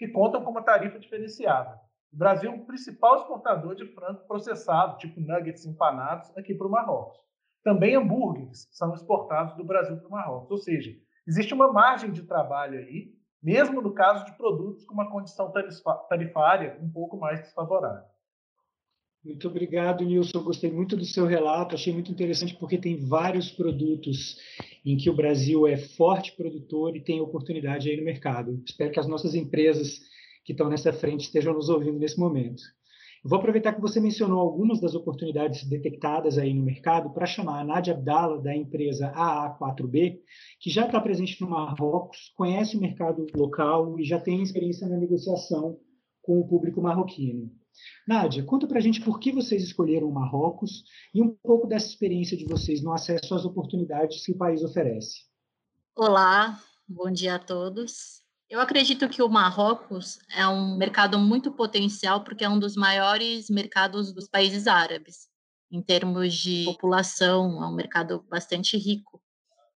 que 0.00 0.08
contam 0.08 0.42
com 0.42 0.50
uma 0.50 0.62
tarifa 0.62 0.98
diferenciada. 0.98 1.78
O 2.10 2.16
Brasil 2.16 2.50
é 2.50 2.54
o 2.54 2.64
principal 2.64 3.16
exportador 3.16 3.74
de 3.74 3.84
frango 3.94 4.26
processado, 4.26 4.96
tipo 4.96 5.20
nuggets 5.20 5.66
empanados, 5.66 6.34
aqui 6.38 6.54
para 6.54 6.66
o 6.66 6.70
Marrocos. 6.70 7.18
Também 7.62 7.96
hambúrgueres 7.96 8.66
são 8.72 8.94
exportados 8.94 9.54
do 9.58 9.62
Brasil 9.62 9.98
para 9.98 10.08
o 10.08 10.10
Marrocos. 10.10 10.50
Ou 10.50 10.56
seja, 10.56 10.90
existe 11.28 11.52
uma 11.52 11.70
margem 11.70 12.10
de 12.10 12.22
trabalho 12.22 12.78
aí 12.78 13.12
mesmo 13.42 13.82
no 13.82 13.92
caso 13.92 14.24
de 14.24 14.32
produtos 14.38 14.86
com 14.86 14.94
uma 14.94 15.10
condição 15.10 15.52
tarifária 16.08 16.78
um 16.80 16.90
pouco 16.90 17.18
mais 17.18 17.40
desfavorável. 17.40 18.04
Muito 19.22 19.48
obrigado, 19.48 20.02
Nilson. 20.02 20.42
Gostei 20.42 20.70
muito 20.70 20.96
do 20.96 21.04
seu 21.04 21.26
relato, 21.26 21.74
achei 21.74 21.92
muito 21.92 22.10
interessante 22.10 22.56
porque 22.56 22.78
tem 22.78 22.96
vários 22.96 23.50
produtos 23.50 24.38
em 24.84 24.96
que 24.96 25.10
o 25.10 25.14
Brasil 25.14 25.66
é 25.66 25.76
forte 25.76 26.32
produtor 26.32 26.96
e 26.96 27.04
tem 27.04 27.20
oportunidade 27.20 27.90
aí 27.90 27.98
no 27.98 28.04
mercado. 28.04 28.62
Espero 28.66 28.90
que 28.90 28.98
as 28.98 29.06
nossas 29.06 29.34
empresas 29.34 30.00
que 30.42 30.52
estão 30.52 30.70
nessa 30.70 30.90
frente 30.90 31.24
estejam 31.24 31.52
nos 31.52 31.68
ouvindo 31.68 31.98
nesse 31.98 32.18
momento. 32.18 32.62
Vou 33.22 33.38
aproveitar 33.38 33.74
que 33.74 33.80
você 33.82 34.00
mencionou 34.00 34.40
algumas 34.40 34.80
das 34.80 34.94
oportunidades 34.94 35.68
detectadas 35.68 36.38
aí 36.38 36.54
no 36.54 36.62
mercado 36.62 37.12
para 37.12 37.26
chamar 37.26 37.60
a 37.60 37.64
Nadia 37.64 37.92
Abdala, 37.92 38.40
da 38.40 38.56
empresa 38.56 39.12
AA4B, 39.12 40.18
que 40.58 40.70
já 40.70 40.86
está 40.86 40.98
presente 40.98 41.38
no 41.42 41.50
Marrocos, 41.50 42.32
conhece 42.34 42.78
o 42.78 42.80
mercado 42.80 43.26
local 43.36 44.00
e 44.00 44.04
já 44.04 44.18
tem 44.18 44.42
experiência 44.42 44.88
na 44.88 44.96
negociação 44.96 45.78
com 46.22 46.40
o 46.40 46.48
público 46.48 46.80
marroquino. 46.80 47.59
Nádia, 48.06 48.42
conta 48.44 48.66
para 48.66 48.78
a 48.78 48.80
gente 48.80 49.00
por 49.00 49.20
que 49.20 49.32
vocês 49.32 49.62
escolheram 49.62 50.08
o 50.08 50.12
Marrocos 50.12 50.82
e 51.14 51.22
um 51.22 51.34
pouco 51.42 51.66
dessa 51.66 51.86
experiência 51.86 52.36
de 52.36 52.44
vocês 52.44 52.82
no 52.82 52.92
acesso 52.92 53.34
às 53.34 53.44
oportunidades 53.44 54.24
que 54.24 54.32
o 54.32 54.36
país 54.36 54.62
oferece. 54.62 55.20
Olá, 55.94 56.60
bom 56.88 57.10
dia 57.10 57.36
a 57.36 57.38
todos. 57.38 58.20
Eu 58.48 58.58
acredito 58.58 59.08
que 59.08 59.22
o 59.22 59.28
Marrocos 59.28 60.18
é 60.34 60.46
um 60.48 60.76
mercado 60.76 61.18
muito 61.20 61.52
potencial 61.52 62.24
porque 62.24 62.44
é 62.44 62.48
um 62.48 62.58
dos 62.58 62.74
maiores 62.74 63.48
mercados 63.48 64.12
dos 64.12 64.28
países 64.28 64.66
árabes. 64.66 65.28
Em 65.70 65.80
termos 65.80 66.34
de 66.34 66.64
população, 66.64 67.62
é 67.62 67.66
um 67.68 67.74
mercado 67.74 68.24
bastante 68.28 68.76
rico. 68.76 69.22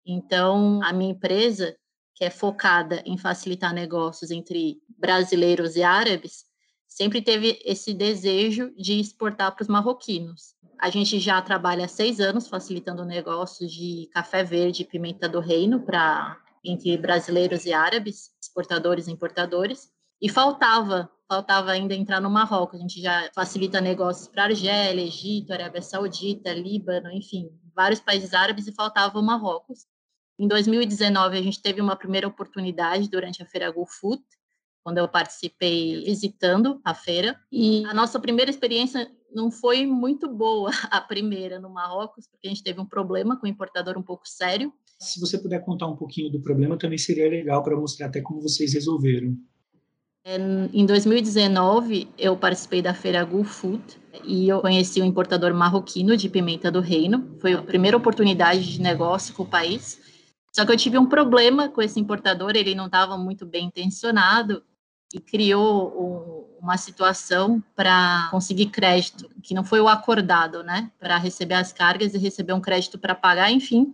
Então, 0.03 0.81
a 0.83 0.91
minha 0.91 1.11
empresa, 1.11 1.77
que 2.15 2.25
é 2.25 2.31
focada 2.31 3.03
em 3.05 3.15
facilitar 3.15 3.71
negócios 3.73 4.31
entre 4.31 4.81
brasileiros 4.97 5.75
e 5.75 5.83
árabes, 5.83 6.45
sempre 6.93 7.21
teve 7.21 7.59
esse 7.65 7.91
desejo 7.91 8.71
de 8.77 8.99
exportar 8.99 9.51
para 9.55 9.63
os 9.63 9.67
marroquinos. 9.67 10.55
A 10.79 10.91
gente 10.91 11.19
já 11.19 11.41
trabalha 11.41 11.85
há 11.85 11.87
seis 11.87 12.19
anos 12.19 12.47
facilitando 12.47 13.03
negócios 13.03 13.71
de 13.71 14.07
café 14.13 14.43
verde 14.43 14.83
e 14.83 14.85
pimenta 14.85 15.27
do 15.27 15.39
reino 15.39 15.79
para 15.81 16.39
entre 16.63 16.95
brasileiros 16.97 17.65
e 17.65 17.73
árabes, 17.73 18.31
exportadores 18.41 19.07
e 19.07 19.11
importadores, 19.11 19.89
e 20.21 20.29
faltava, 20.29 21.09
faltava 21.27 21.71
ainda 21.71 21.95
entrar 21.95 22.21
no 22.21 22.29
Marrocos. 22.29 22.79
A 22.79 22.81
gente 22.81 23.01
já 23.01 23.29
facilita 23.33 23.81
negócios 23.81 24.27
para 24.27 24.43
Argélia, 24.43 25.03
Egito, 25.03 25.51
Arábia 25.51 25.81
Saudita, 25.81 26.53
Líbano, 26.53 27.11
enfim, 27.11 27.49
vários 27.75 27.99
países 27.99 28.33
árabes 28.33 28.67
e 28.67 28.71
faltava 28.71 29.19
o 29.19 29.23
Marrocos. 29.23 29.87
Em 30.39 30.47
2019, 30.47 31.37
a 31.37 31.41
gente 31.41 31.61
teve 31.61 31.81
uma 31.81 31.95
primeira 31.95 32.27
oportunidade 32.27 33.09
durante 33.09 33.41
a 33.41 33.45
Feira 33.45 33.73
Food, 33.99 34.23
quando 34.83 34.97
eu 34.97 35.07
participei 35.07 36.03
visitando 36.03 36.79
a 36.83 36.93
feira. 36.93 37.39
E 37.51 37.85
a 37.85 37.93
nossa 37.93 38.19
primeira 38.19 38.51
experiência 38.51 39.09
não 39.33 39.49
foi 39.49 39.85
muito 39.85 40.27
boa, 40.27 40.69
a 40.91 41.01
primeira 41.01 41.59
no 41.59 41.69
Marrocos, 41.69 42.27
porque 42.27 42.47
a 42.47 42.49
gente 42.49 42.63
teve 42.63 42.79
um 42.79 42.85
problema 42.85 43.39
com 43.39 43.47
o 43.47 43.49
importador 43.49 43.97
um 43.97 44.03
pouco 44.03 44.27
sério. 44.27 44.71
Se 44.99 45.19
você 45.19 45.37
puder 45.37 45.63
contar 45.63 45.87
um 45.87 45.95
pouquinho 45.95 46.31
do 46.31 46.41
problema, 46.41 46.77
também 46.77 46.97
seria 46.97 47.29
legal 47.29 47.63
para 47.63 47.75
mostrar 47.75 48.07
até 48.07 48.21
como 48.21 48.41
vocês 48.41 48.73
resolveram. 48.73 49.35
Em 50.25 50.85
2019, 50.85 52.07
eu 52.17 52.37
participei 52.37 52.81
da 52.81 52.93
feira 52.93 53.25
Go 53.25 53.43
Food 53.43 53.83
e 54.23 54.47
eu 54.47 54.61
conheci 54.61 55.01
um 55.01 55.05
importador 55.05 55.53
marroquino 55.53 56.15
de 56.15 56.29
pimenta 56.29 56.71
do 56.71 56.79
reino. 56.79 57.35
Foi 57.41 57.53
a 57.53 57.61
primeira 57.61 57.97
oportunidade 57.97 58.71
de 58.71 58.81
negócio 58.81 59.33
com 59.33 59.43
o 59.43 59.47
país. 59.47 59.99
Só 60.55 60.65
que 60.65 60.71
eu 60.71 60.77
tive 60.77 60.97
um 60.97 61.07
problema 61.07 61.67
com 61.67 61.81
esse 61.81 61.99
importador, 61.99 62.51
ele 62.55 62.73
não 62.73 62.85
estava 62.85 63.17
muito 63.17 63.45
bem 63.45 63.65
intencionado 63.65 64.63
e 65.13 65.19
criou 65.19 66.49
um, 66.59 66.63
uma 66.65 66.75
situação 66.75 67.63
para 67.75 68.27
conseguir 68.31 68.65
crédito, 68.67 69.29
que 69.43 69.53
não 69.53 69.63
foi 69.63 69.79
o 69.79 69.87
acordado, 69.87 70.63
né? 70.63 70.89
Para 70.99 71.17
receber 71.17 71.53
as 71.53 71.71
cargas 71.71 72.15
e 72.15 72.17
receber 72.17 72.53
um 72.53 72.59
crédito 72.59 72.97
para 72.97 73.13
pagar, 73.13 73.51
enfim. 73.51 73.93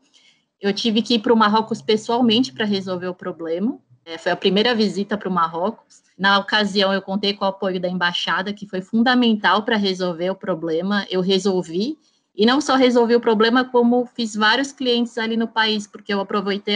Eu 0.62 0.74
tive 0.74 1.02
que 1.02 1.16
ir 1.16 1.20
para 1.20 1.34
o 1.34 1.38
Marrocos 1.38 1.82
pessoalmente 1.82 2.54
para 2.54 2.66
resolver 2.66 3.08
o 3.08 3.14
problema. 3.14 3.78
É, 4.06 4.18
foi 4.18 4.32
a 4.32 4.36
primeira 4.36 4.74
visita 4.74 5.18
para 5.18 5.28
o 5.28 5.32
Marrocos. 5.32 6.02
Na 6.18 6.40
ocasião, 6.40 6.94
eu 6.94 7.02
contei 7.02 7.34
com 7.34 7.44
o 7.44 7.50
apoio 7.50 7.82
da 7.82 7.90
embaixada, 7.90 8.54
que 8.54 8.66
foi 8.66 8.82
fundamental 8.82 9.64
para 9.64 9.76
resolver 9.76 10.30
o 10.30 10.36
problema. 10.36 11.06
Eu 11.10 11.20
resolvi. 11.20 11.98
E 12.34 12.46
não 12.46 12.62
só 12.62 12.76
resolvi 12.76 13.16
o 13.16 13.20
problema, 13.20 13.66
como 13.66 14.06
fiz 14.06 14.36
vários 14.36 14.72
clientes 14.72 15.18
ali 15.18 15.36
no 15.36 15.48
país, 15.48 15.86
porque 15.86 16.14
eu 16.14 16.22
aproveitei, 16.22 16.76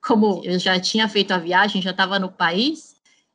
como 0.00 0.40
eu 0.44 0.58
já 0.58 0.80
tinha 0.80 1.06
feito 1.08 1.32
a 1.32 1.38
viagem, 1.38 1.82
já 1.82 1.90
estava 1.90 2.18
no 2.18 2.30
país, 2.30 2.91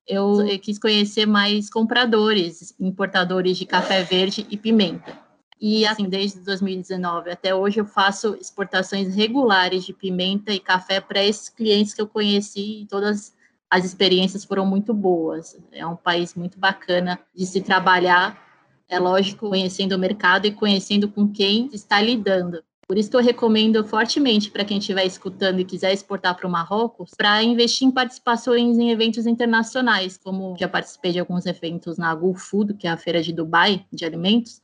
eu, 0.08 0.42
eu 0.48 0.60
quis 0.60 0.80
conhecer 0.80 1.26
mais 1.26 1.70
compradores, 1.70 2.74
importadores 2.80 3.58
de 3.58 3.66
café 3.66 4.04
verde 4.04 4.48
e 4.50 4.58
pimenta. 4.58 5.18
E 5.60 5.86
assim, 5.86 6.08
desde 6.08 6.40
2019 6.42 7.32
até 7.32 7.54
hoje 7.54 7.80
eu 7.80 7.86
faço 7.86 8.38
exportações 8.40 9.16
regulares 9.16 9.84
de 9.84 9.94
pimenta 9.94 10.54
e 10.54 10.60
café 10.60 11.02
para 11.02 11.24
esses 11.24 11.50
clientes 11.50 11.94
que 11.94 12.02
eu 12.02 12.08
conheci 12.08 12.82
e 12.82 12.86
todas 12.86 13.36
as 13.70 13.84
experiências 13.84 14.46
foram 14.46 14.66
muito 14.66 14.94
boas. 14.94 15.58
É 15.72 15.86
um 15.86 15.96
país 15.96 16.36
muito 16.36 16.58
bacana 16.60 17.20
de 17.36 17.46
se 17.46 17.60
trabalhar, 17.62 18.42
é 18.88 19.00
lógico, 19.00 19.50
conhecendo 19.50 19.96
o 19.96 20.00
mercado 20.00 20.46
e 20.46 20.52
conhecendo 20.52 21.10
com 21.10 21.28
quem 21.28 21.70
está 21.74 22.02
lidando. 22.02 22.64
Por 22.88 22.98
isso 22.98 23.10
que 23.10 23.18
eu 23.18 23.22
recomendo 23.22 23.84
fortemente 23.86 24.50
para 24.50 24.64
quem 24.64 24.78
estiver 24.78 25.06
escutando 25.06 25.60
e 25.60 25.66
quiser 25.66 25.92
exportar 25.92 26.38
para 26.38 26.48
o 26.48 26.50
Marrocos, 26.50 27.12
para 27.18 27.44
investir 27.44 27.86
em 27.86 27.92
participações 27.92 28.78
em 28.78 28.92
eventos 28.92 29.28
internacionais, 29.28 30.16
como 30.16 30.56
já 30.58 30.70
participei 30.70 31.12
de 31.12 31.20
alguns 31.20 31.46
eventos 31.46 31.98
na 31.98 32.16
Gulf 32.16 32.42
Food, 32.50 32.76
que 32.76 32.88
é 32.88 32.90
a 32.90 32.96
feira 32.96 33.22
de 33.22 33.34
Dubai 33.34 33.86
de 33.92 34.06
alimentos. 34.06 34.62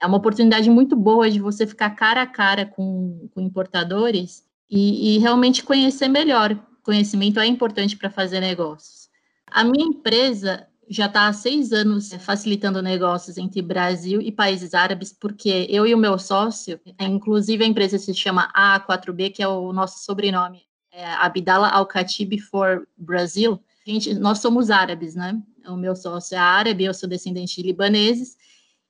É 0.00 0.06
uma 0.06 0.18
oportunidade 0.18 0.70
muito 0.70 0.94
boa 0.94 1.28
de 1.28 1.40
você 1.40 1.66
ficar 1.66 1.90
cara 1.90 2.22
a 2.22 2.26
cara 2.26 2.64
com, 2.66 3.28
com 3.34 3.40
importadores 3.40 4.44
e, 4.70 5.16
e 5.16 5.18
realmente 5.18 5.64
conhecer 5.64 6.06
melhor. 6.06 6.56
Conhecimento 6.84 7.40
é 7.40 7.46
importante 7.46 7.96
para 7.96 8.08
fazer 8.08 8.38
negócios. 8.38 9.08
A 9.44 9.64
minha 9.64 9.86
empresa 9.86 10.68
já 10.88 11.06
está 11.06 11.26
há 11.26 11.32
seis 11.32 11.72
anos 11.72 12.12
facilitando 12.20 12.80
negócios 12.80 13.36
entre 13.38 13.60
Brasil 13.60 14.20
e 14.20 14.30
países 14.30 14.74
árabes, 14.74 15.12
porque 15.12 15.66
eu 15.68 15.86
e 15.86 15.94
o 15.94 15.98
meu 15.98 16.18
sócio, 16.18 16.80
inclusive 17.00 17.64
a 17.64 17.66
empresa 17.66 17.98
se 17.98 18.14
chama 18.14 18.52
A4B, 18.52 19.32
que 19.32 19.42
é 19.42 19.48
o 19.48 19.72
nosso 19.72 20.04
sobrenome, 20.04 20.62
é 20.92 21.04
Abdallah 21.04 21.70
Al-Khatib 21.74 22.38
for 22.38 22.86
Brasil. 22.96 23.60
Gente, 23.86 24.14
nós 24.14 24.38
somos 24.38 24.70
árabes, 24.70 25.14
né? 25.14 25.40
O 25.68 25.76
meu 25.76 25.94
sócio 25.94 26.34
é 26.34 26.38
árabe, 26.38 26.84
eu 26.84 26.94
sou 26.94 27.08
descendente 27.08 27.56
de 27.56 27.66
libaneses, 27.66 28.36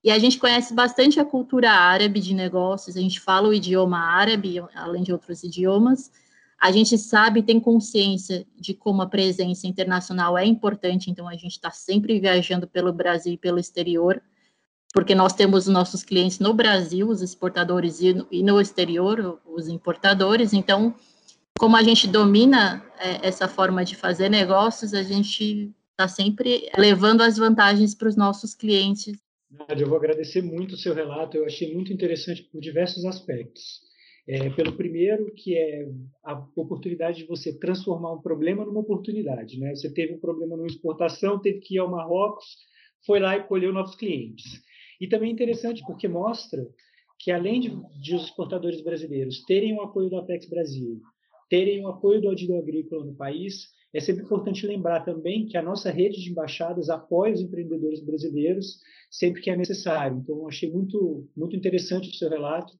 e 0.05 0.11
a 0.11 0.19
gente 0.19 0.39
conhece 0.39 0.73
bastante 0.73 1.19
a 1.19 1.25
cultura 1.25 1.71
árabe 1.71 2.21
de 2.21 2.33
negócios, 2.33 2.97
a 2.97 3.01
gente 3.01 3.19
fala 3.19 3.49
o 3.49 3.55
idioma 3.55 3.99
árabe, 3.99 4.63
além 4.75 5.03
de 5.03 5.13
outros 5.13 5.43
idiomas, 5.43 6.13
a 6.59 6.73
gente 6.73 6.97
sabe, 6.97 7.43
tem 7.43 7.61
consciência 7.61 8.47
de 8.59 8.73
como 8.73 9.03
a 9.03 9.07
presença 9.07 9.67
internacional 9.67 10.39
é 10.39 10.45
importante, 10.45 11.11
então 11.11 11.29
a 11.29 11.35
gente 11.35 11.53
está 11.53 11.71
sempre 11.71 12.19
viajando 12.19 12.67
pelo 12.67 12.93
Brasil 12.93 13.35
e 13.35 13.39
pelo 13.39 13.59
exterior, 13.59 14.23
porque 14.95 15.15
nós 15.15 15.35
temos 15.35 15.67
os 15.67 15.73
nossos 15.73 16.03
clientes 16.03 16.39
no 16.39 16.55
Brasil, 16.55 17.09
os 17.09 17.21
exportadores, 17.21 18.01
e 18.01 18.43
no 18.43 18.61
exterior, 18.61 19.39
os 19.45 19.69
importadores. 19.69 20.55
Então, 20.55 20.95
como 21.59 21.77
a 21.77 21.83
gente 21.83 22.09
domina 22.09 22.83
é, 22.99 23.27
essa 23.27 23.47
forma 23.47 23.85
de 23.85 23.95
fazer 23.95 24.31
negócios, 24.31 24.95
a 24.95 25.03
gente 25.03 25.71
está 25.91 26.09
sempre 26.09 26.71
levando 26.79 27.23
as 27.23 27.37
vantagens 27.37 27.95
para 27.95 28.09
os 28.09 28.17
nossos 28.17 28.55
clientes. 28.55 29.15
Eu 29.69 29.89
vou 29.89 29.99
agradecer 29.99 30.43
muito 30.43 30.75
o 30.75 30.79
seu 30.79 30.95
relato, 30.95 31.37
eu 31.37 31.45
achei 31.45 31.75
muito 31.75 31.93
interessante 31.93 32.43
por 32.43 32.61
diversos 32.61 33.05
aspectos. 33.05 33.81
É, 34.29 34.51
pelo 34.51 34.77
primeiro, 34.77 35.33
que 35.33 35.57
é 35.57 35.89
a 36.25 36.35
oportunidade 36.57 37.19
de 37.19 37.27
você 37.27 37.57
transformar 37.57 38.13
um 38.13 38.21
problema 38.21 38.65
numa 38.65 38.81
oportunidade. 38.81 39.59
Né? 39.59 39.75
Você 39.75 39.93
teve 39.93 40.15
um 40.15 40.19
problema 40.19 40.57
numa 40.57 40.67
exportação, 40.67 41.39
teve 41.39 41.61
que 41.61 41.77
ir 41.77 41.79
ao 41.79 41.91
Marrocos, 41.91 42.45
foi 43.07 43.21
lá 43.21 43.37
e 43.37 43.45
colheu 43.45 43.73
novos 43.73 43.95
clientes. 43.95 44.45
E 45.01 45.07
também 45.07 45.31
é 45.31 45.33
interessante 45.33 45.83
porque 45.87 46.09
mostra 46.09 46.67
que, 47.21 47.31
além 47.31 47.61
de, 47.61 47.69
de 48.01 48.15
os 48.15 48.25
exportadores 48.25 48.83
brasileiros 48.83 49.45
terem 49.45 49.75
o 49.75 49.83
apoio 49.83 50.11
do 50.11 50.17
Apex 50.17 50.49
Brasil, 50.49 51.01
terem 51.49 51.85
o 51.85 51.89
apoio 51.89 52.21
do 52.21 52.31
Adido 52.31 52.57
Agrícola 52.57 53.05
no 53.05 53.15
país, 53.15 53.69
é 53.95 54.01
sempre 54.01 54.25
importante 54.25 54.67
lembrar 54.67 55.05
também 55.05 55.47
que 55.47 55.57
a 55.57 55.63
nossa 55.63 55.91
rede 55.91 56.21
de 56.21 56.31
embaixadas 56.31 56.91
apoia 56.91 57.33
os 57.33 57.41
empreendedores 57.41 58.05
brasileiros 58.05 58.81
sempre 59.11 59.41
que 59.41 59.51
é 59.51 59.57
necessário. 59.57 60.19
Então, 60.19 60.47
achei 60.49 60.71
muito, 60.71 61.27
muito 61.37 61.57
interessante 61.57 62.11
o 62.11 62.15
seu 62.15 62.29
relato 62.29 62.73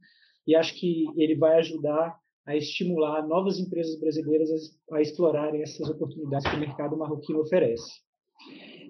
e 0.47 0.55
acho 0.55 0.79
que 0.79 1.07
ele 1.17 1.37
vai 1.37 1.59
ajudar 1.59 2.19
a 2.47 2.57
estimular 2.57 3.27
novas 3.27 3.59
empresas 3.59 3.99
brasileiras 3.99 4.49
a, 4.93 5.01
explorarem 5.01 5.63
essas 5.63 5.89
oportunidades 5.89 6.49
que 6.49 6.57
o 6.57 6.61
mercado 6.61 6.97
marroquino 6.97 7.41
oferece. 7.41 7.91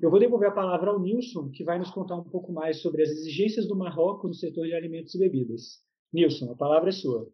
Eu 0.02 0.10
vou 0.10 0.20
devolver 0.20 0.50
a 0.50 0.54
palavra 0.54 0.90
ao 0.90 1.00
Nilson, 1.00 1.50
que 1.50 1.64
vai 1.64 1.78
nos 1.78 1.90
contar 1.90 2.16
um 2.16 2.24
pouco 2.24 2.52
mais 2.52 2.82
sobre 2.82 3.02
as 3.02 3.08
exigências 3.08 3.66
do 3.66 3.74
Marrocos 3.74 4.28
no 4.28 4.34
setor 4.34 4.66
de 4.66 4.74
alimentos 4.74 5.14
e 5.14 5.18
bebidas. 5.18 5.80
Nilson, 6.12 6.52
a 6.52 6.56
palavra 6.56 6.90
é 6.90 6.92
sua. 6.92 7.26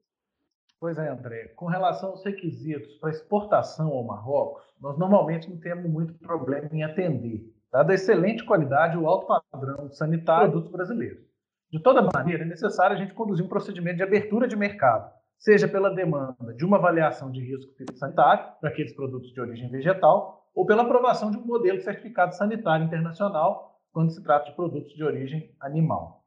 Pois 0.78 0.96
é, 0.96 1.08
André. 1.08 1.48
Com 1.56 1.66
relação 1.66 2.10
aos 2.10 2.24
requisitos 2.24 2.94
para 2.98 3.10
exportação 3.10 3.88
ao 3.88 4.04
Marrocos, 4.04 4.62
nós 4.80 4.96
normalmente 4.96 5.50
não 5.50 5.58
temos 5.58 5.90
muito 5.90 6.14
problema 6.14 6.68
em 6.72 6.84
atender, 6.84 7.52
dada 7.72 7.92
a 7.92 7.94
excelente 7.94 8.44
qualidade 8.44 8.96
e 8.96 8.98
o 8.98 9.08
alto 9.08 9.26
padrão 9.50 9.90
sanitário 9.90 10.52
dos 10.52 10.68
brasileiros. 10.68 11.31
De 11.72 11.80
toda 11.80 12.02
maneira, 12.02 12.42
é 12.42 12.46
necessário 12.46 12.94
a 12.94 12.98
gente 12.98 13.14
conduzir 13.14 13.42
um 13.42 13.48
procedimento 13.48 13.96
de 13.96 14.02
abertura 14.02 14.46
de 14.46 14.54
mercado, 14.54 15.10
seja 15.38 15.66
pela 15.66 15.88
demanda 15.88 16.52
de 16.54 16.66
uma 16.66 16.76
avaliação 16.76 17.30
de 17.30 17.40
risco 17.40 17.72
sanitário 17.94 18.44
para 18.60 18.68
aqueles 18.68 18.92
produtos 18.92 19.32
de 19.32 19.40
origem 19.40 19.70
vegetal, 19.70 20.50
ou 20.54 20.66
pela 20.66 20.82
aprovação 20.82 21.30
de 21.30 21.38
um 21.38 21.46
modelo 21.46 21.78
de 21.78 21.84
certificado 21.84 22.36
sanitário 22.36 22.84
internacional 22.84 23.80
quando 23.90 24.10
se 24.10 24.22
trata 24.22 24.50
de 24.50 24.54
produtos 24.54 24.92
de 24.92 25.02
origem 25.02 25.50
animal. 25.60 26.22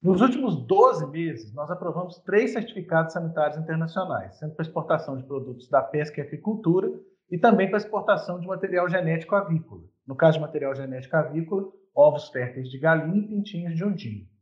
Nos 0.00 0.20
últimos 0.20 0.54
12 0.64 1.10
meses, 1.10 1.52
nós 1.52 1.68
aprovamos 1.68 2.20
três 2.20 2.52
certificados 2.52 3.12
sanitários 3.12 3.58
internacionais, 3.58 4.38
sendo 4.38 4.54
para 4.54 4.62
exportação 4.62 5.16
de 5.16 5.24
produtos 5.24 5.68
da 5.68 5.82
pesca 5.82 6.20
e 6.20 6.24
aquicultura 6.24 6.92
e 7.28 7.36
também 7.38 7.68
para 7.68 7.78
exportação 7.78 8.38
de 8.38 8.46
material 8.46 8.88
genético 8.88 9.34
avícola. 9.34 9.82
No 10.06 10.14
caso 10.14 10.38
de 10.38 10.44
material 10.44 10.76
genético 10.76 11.16
avícola, 11.16 11.64
ovos 11.92 12.28
férteis 12.28 12.70
de 12.70 12.78
galinha 12.78 13.18
e 13.18 13.26
pintinhos 13.26 13.74
de 13.74 13.84
undinho. 13.84 14.32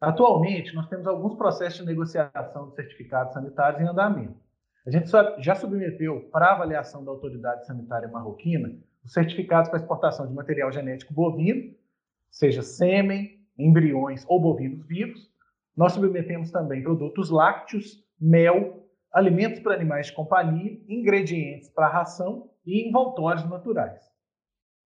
Atualmente, 0.00 0.74
nós 0.74 0.88
temos 0.88 1.06
alguns 1.06 1.34
processos 1.34 1.80
de 1.80 1.86
negociação 1.86 2.70
de 2.70 2.74
certificados 2.74 3.34
sanitários 3.34 3.82
em 3.82 3.86
andamento. 3.86 4.34
A 4.86 4.90
gente 4.90 5.10
já 5.38 5.54
submeteu 5.54 6.28
para 6.32 6.52
avaliação 6.52 7.04
da 7.04 7.10
autoridade 7.10 7.66
sanitária 7.66 8.08
marroquina 8.08 8.74
os 9.04 9.12
certificados 9.12 9.68
para 9.68 9.78
exportação 9.78 10.26
de 10.26 10.34
material 10.34 10.72
genético 10.72 11.12
bovino, 11.12 11.74
seja 12.30 12.62
sêmen, 12.62 13.40
embriões 13.58 14.24
ou 14.26 14.40
bovinos 14.40 14.86
vivos. 14.86 15.30
Nós 15.76 15.92
submetemos 15.92 16.50
também 16.50 16.82
produtos 16.82 17.30
lácteos, 17.30 18.02
mel, 18.18 18.86
alimentos 19.12 19.60
para 19.60 19.74
animais 19.74 20.06
de 20.06 20.12
companhia, 20.14 20.80
ingredientes 20.88 21.68
para 21.68 21.88
ração 21.88 22.50
e 22.64 22.88
envoltórios 22.88 23.48
naturais. 23.48 24.10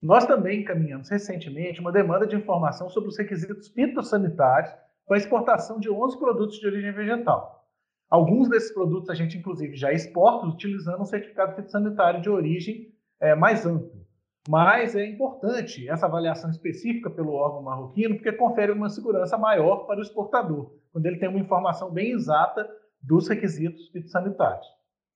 Nós 0.03 0.27
também 0.27 0.61
encaminhamos 0.61 1.09
recentemente 1.09 1.81
uma 1.81 1.93
demanda 1.93 2.27
de 2.27 2.37
informação 2.37 2.89
sobre 2.89 3.09
os 3.09 3.19
requisitos 3.19 3.69
fitossanitários 3.69 4.84
para 5.07 5.17
exportação 5.17 5.79
de 5.79 5.91
11 5.91 6.19
produtos 6.19 6.59
de 6.59 6.67
origem 6.67 6.93
vegetal. 6.93 7.65
Alguns 8.11 8.49
desses 8.49 8.73
produtos 8.73 9.11
a 9.11 9.15
gente, 9.15 9.37
inclusive, 9.37 9.77
já 9.77 9.93
exporta 9.93 10.47
utilizando 10.47 11.03
um 11.03 11.07
certificado 11.07 11.55
fitossanitário 11.57 12.21
de 12.21 12.31
origem 12.31 12.93
é, 13.21 13.35
mais 13.35 13.67
amplo. 13.67 14.05
Mas 14.49 14.95
é 14.95 15.07
importante 15.07 15.89
essa 15.89 16.07
avaliação 16.07 16.51
específica 16.51 17.09
pelo 17.09 17.33
órgão 17.33 17.63
marroquino, 17.63 18.17
porque 18.17 18.33
confere 18.33 18.73
uma 18.73 18.91
segurança 18.91 19.39
maior 19.39 19.87
para 19.87 19.99
o 19.99 20.03
exportador, 20.03 20.75
quando 20.93 21.07
ele 21.07 21.19
tem 21.19 21.29
uma 21.29 21.41
informação 21.41 21.91
bem 21.91 22.13
exata 22.13 22.69
dos 23.03 23.27
requisitos 23.27 23.89
fitossanitários. 23.89 24.67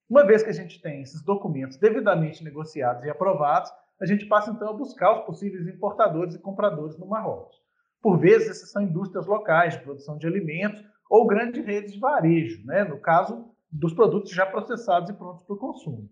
Uma 0.08 0.24
vez 0.24 0.42
que 0.42 0.48
a 0.48 0.54
gente 0.54 0.80
tem 0.80 1.02
esses 1.02 1.22
documentos 1.22 1.76
devidamente 1.76 2.42
negociados 2.42 3.04
e 3.04 3.10
aprovados, 3.10 3.70
a 4.00 4.06
gente 4.06 4.24
passa 4.26 4.50
então 4.50 4.70
a 4.70 4.72
buscar 4.72 5.12
os 5.12 5.26
possíveis 5.26 5.66
importadores 5.66 6.34
e 6.34 6.38
compradores 6.38 6.96
no 6.96 7.06
Marrocos. 7.06 7.56
Por 8.02 8.18
vezes, 8.18 8.48
essas 8.48 8.70
são 8.70 8.82
indústrias 8.82 9.26
locais 9.26 9.74
de 9.74 9.82
produção 9.82 10.16
de 10.16 10.26
alimentos 10.26 10.84
ou 11.10 11.26
grandes 11.26 11.64
redes 11.64 11.92
de 11.92 12.00
varejo, 12.00 12.64
né? 12.64 12.84
no 12.84 13.00
caso 13.00 13.46
dos 13.70 13.92
produtos 13.92 14.30
já 14.30 14.46
processados 14.46 15.10
e 15.10 15.14
prontos 15.14 15.42
para 15.44 15.54
o 15.54 15.58
consumo. 15.58 16.08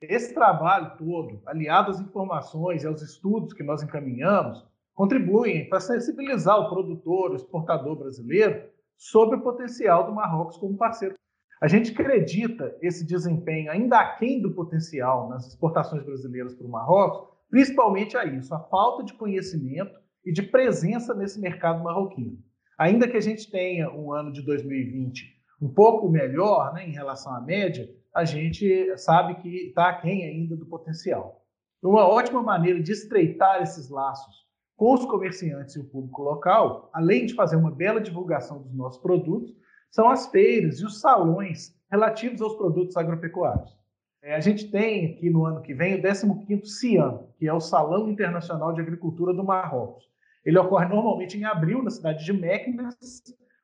Esse 0.00 0.32
trabalho 0.32 0.96
todo, 0.96 1.42
aliado 1.46 1.90
às 1.90 2.00
informações 2.00 2.82
e 2.82 2.86
aos 2.86 3.02
estudos 3.02 3.52
que 3.52 3.62
nós 3.62 3.82
encaminhamos, 3.82 4.66
contribuem 4.94 5.68
para 5.68 5.80
sensibilizar 5.80 6.58
o 6.58 6.68
produtor, 6.68 7.30
o 7.30 7.36
exportador 7.36 7.96
brasileiro 7.96 8.68
sobre 8.96 9.36
o 9.36 9.42
potencial 9.42 10.06
do 10.06 10.14
Marrocos 10.14 10.56
como 10.56 10.76
parceiro. 10.76 11.14
A 11.60 11.68
gente 11.68 11.92
acredita 11.92 12.74
esse 12.80 13.06
desempenho 13.06 13.70
ainda 13.70 13.98
aquém 13.98 14.40
do 14.40 14.54
potencial 14.54 15.28
nas 15.28 15.46
exportações 15.46 16.02
brasileiras 16.02 16.54
para 16.54 16.66
o 16.66 16.70
Marrocos, 16.70 17.28
principalmente 17.50 18.16
a 18.16 18.24
isso, 18.24 18.54
a 18.54 18.58
falta 18.58 19.04
de 19.04 19.12
conhecimento 19.12 19.99
e 20.24 20.32
de 20.32 20.42
presença 20.42 21.14
nesse 21.14 21.40
mercado 21.40 21.82
marroquino. 21.82 22.38
Ainda 22.78 23.08
que 23.08 23.16
a 23.16 23.20
gente 23.20 23.50
tenha 23.50 23.90
um 23.90 24.12
ano 24.12 24.32
de 24.32 24.42
2020 24.42 25.40
um 25.60 25.68
pouco 25.68 26.08
melhor 26.08 26.72
né, 26.72 26.86
em 26.88 26.92
relação 26.92 27.34
à 27.34 27.40
média, 27.40 27.88
a 28.14 28.24
gente 28.24 28.96
sabe 28.96 29.34
que 29.36 29.68
está 29.68 29.90
aquém 29.90 30.24
ainda 30.24 30.56
do 30.56 30.66
potencial. 30.66 31.44
Uma 31.82 32.08
ótima 32.08 32.42
maneira 32.42 32.80
de 32.82 32.92
estreitar 32.92 33.62
esses 33.62 33.88
laços 33.88 34.46
com 34.76 34.94
os 34.94 35.04
comerciantes 35.04 35.76
e 35.76 35.80
o 35.80 35.84
público 35.84 36.22
local, 36.22 36.90
além 36.92 37.26
de 37.26 37.34
fazer 37.34 37.56
uma 37.56 37.70
bela 37.70 38.00
divulgação 38.00 38.62
dos 38.62 38.74
nossos 38.74 39.00
produtos, 39.02 39.54
são 39.90 40.08
as 40.08 40.26
feiras 40.28 40.80
e 40.80 40.86
os 40.86 41.00
salões 41.00 41.76
relativos 41.90 42.40
aos 42.40 42.54
produtos 42.54 42.96
agropecuários. 42.96 43.79
É, 44.22 44.34
a 44.34 44.40
gente 44.40 44.70
tem 44.70 45.12
aqui 45.12 45.30
no 45.30 45.46
ano 45.46 45.62
que 45.62 45.72
vem 45.72 45.94
o 45.94 46.02
15º 46.02 46.64
CIAM, 46.66 47.26
que 47.38 47.48
é 47.48 47.52
o 47.52 47.60
Salão 47.60 48.10
Internacional 48.10 48.72
de 48.72 48.80
Agricultura 48.80 49.32
do 49.32 49.42
Marrocos. 49.42 50.04
Ele 50.44 50.58
ocorre 50.58 50.86
normalmente 50.86 51.38
em 51.38 51.44
abril 51.44 51.82
na 51.82 51.90
cidade 51.90 52.24
de 52.24 52.32
Meknes, 52.32 52.96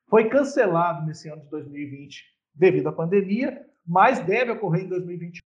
foi 0.09 0.29
cancelado 0.29 1.05
nesse 1.05 1.29
ano 1.29 1.43
de 1.43 1.49
2020 1.49 2.23
devido 2.55 2.87
à 2.87 2.91
pandemia, 2.91 3.65
mas 3.85 4.19
deve 4.19 4.51
ocorrer 4.51 4.85
em 4.85 4.89
2021. 4.89 5.41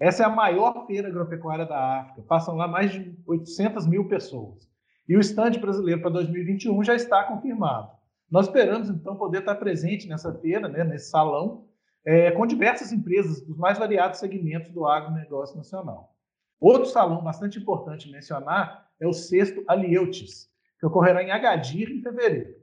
Essa 0.00 0.22
é 0.22 0.26
a 0.26 0.30
maior 0.30 0.86
feira 0.86 1.08
agropecuária 1.08 1.66
da 1.66 2.00
África. 2.00 2.22
Passam 2.22 2.56
lá 2.56 2.66
mais 2.66 2.92
de 2.92 3.14
800 3.26 3.86
mil 3.86 4.08
pessoas. 4.08 4.68
E 5.08 5.16
o 5.16 5.20
estande 5.20 5.58
brasileiro 5.58 6.00
para 6.00 6.10
2021 6.10 6.84
já 6.84 6.94
está 6.94 7.24
confirmado. 7.24 7.90
Nós 8.30 8.46
esperamos, 8.46 8.88
então, 8.90 9.16
poder 9.16 9.38
estar 9.38 9.56
presente 9.56 10.06
nessa 10.06 10.32
feira, 10.34 10.68
né, 10.68 10.84
nesse 10.84 11.10
salão, 11.10 11.66
é, 12.08 12.30
com 12.30 12.46
diversas 12.46 12.90
empresas 12.90 13.42
dos 13.42 13.58
mais 13.58 13.76
variados 13.78 14.18
segmentos 14.18 14.70
do 14.70 14.86
agronegócio 14.86 15.58
nacional. 15.58 16.16
Outro 16.58 16.86
salão 16.86 17.22
bastante 17.22 17.58
importante 17.58 18.10
mencionar 18.10 18.88
é 18.98 19.06
o 19.06 19.12
sexto 19.12 19.62
Alieutes, 19.68 20.50
que 20.80 20.86
ocorrerá 20.86 21.22
em 21.22 21.30
Agadir 21.30 21.90
em 21.90 22.00
fevereiro, 22.00 22.54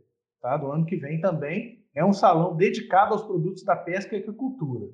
tá, 0.41 0.57
do 0.57 0.71
ano 0.71 0.83
que 0.83 0.95
vem 0.95 1.21
também. 1.21 1.85
É 1.93 2.03
um 2.03 2.11
salão 2.11 2.55
dedicado 2.55 3.13
aos 3.13 3.21
produtos 3.21 3.63
da 3.63 3.75
pesca 3.75 4.15
e 4.15 4.19
agricultura. 4.19 4.87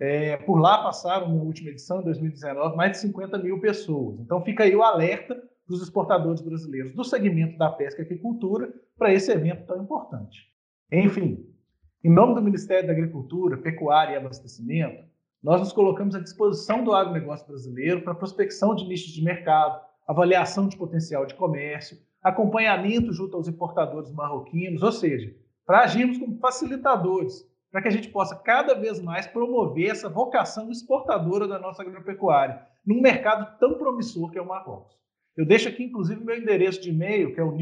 É, 0.00 0.36
por 0.38 0.58
lá 0.58 0.82
passaram, 0.82 1.32
na 1.32 1.40
última 1.44 1.70
edição, 1.70 2.00
em 2.00 2.04
2019, 2.06 2.76
mais 2.76 2.90
de 2.90 2.98
50 2.98 3.38
mil 3.38 3.60
pessoas. 3.60 4.18
Então 4.18 4.42
fica 4.42 4.64
aí 4.64 4.74
o 4.74 4.82
alerta 4.82 5.40
dos 5.64 5.80
exportadores 5.80 6.40
brasileiros 6.40 6.92
do 6.92 7.04
segmento 7.04 7.56
da 7.56 7.70
pesca 7.70 8.02
e 8.02 8.04
agricultura 8.04 8.68
para 8.98 9.14
esse 9.14 9.30
evento 9.30 9.64
tão 9.64 9.80
importante. 9.80 10.52
Enfim, 10.90 11.55
em 12.04 12.10
nome 12.10 12.34
do 12.34 12.42
Ministério 12.42 12.86
da 12.86 12.92
Agricultura, 12.92 13.56
Pecuária 13.56 14.14
e 14.14 14.16
Abastecimento, 14.16 15.04
nós 15.42 15.60
nos 15.60 15.72
colocamos 15.72 16.14
à 16.14 16.20
disposição 16.20 16.84
do 16.84 16.92
agronegócio 16.92 17.46
brasileiro 17.46 18.02
para 18.02 18.14
prospecção 18.14 18.74
de 18.74 18.86
nichos 18.86 19.12
de 19.12 19.22
mercado, 19.22 19.80
avaliação 20.06 20.68
de 20.68 20.76
potencial 20.76 21.26
de 21.26 21.34
comércio, 21.34 21.98
acompanhamento 22.22 23.12
junto 23.12 23.36
aos 23.36 23.48
importadores 23.48 24.12
marroquinos, 24.12 24.82
ou 24.82 24.92
seja, 24.92 25.34
para 25.64 25.80
agirmos 25.80 26.18
como 26.18 26.38
facilitadores 26.38 27.44
para 27.70 27.82
que 27.82 27.88
a 27.88 27.92
gente 27.92 28.08
possa 28.08 28.36
cada 28.36 28.74
vez 28.74 29.00
mais 29.02 29.26
promover 29.26 29.90
essa 29.90 30.08
vocação 30.08 30.70
exportadora 30.70 31.46
da 31.46 31.58
nossa 31.58 31.82
agropecuária 31.82 32.62
num 32.86 33.00
mercado 33.00 33.58
tão 33.58 33.76
promissor 33.76 34.30
que 34.30 34.38
é 34.38 34.42
o 34.42 34.46
Marrocos. 34.46 34.96
Eu 35.36 35.44
deixo 35.44 35.68
aqui, 35.68 35.84
inclusive, 35.84 36.24
meu 36.24 36.36
endereço 36.38 36.80
de 36.80 36.90
e-mail, 36.90 37.34
que 37.34 37.40
é 37.40 37.44
o 37.44 37.54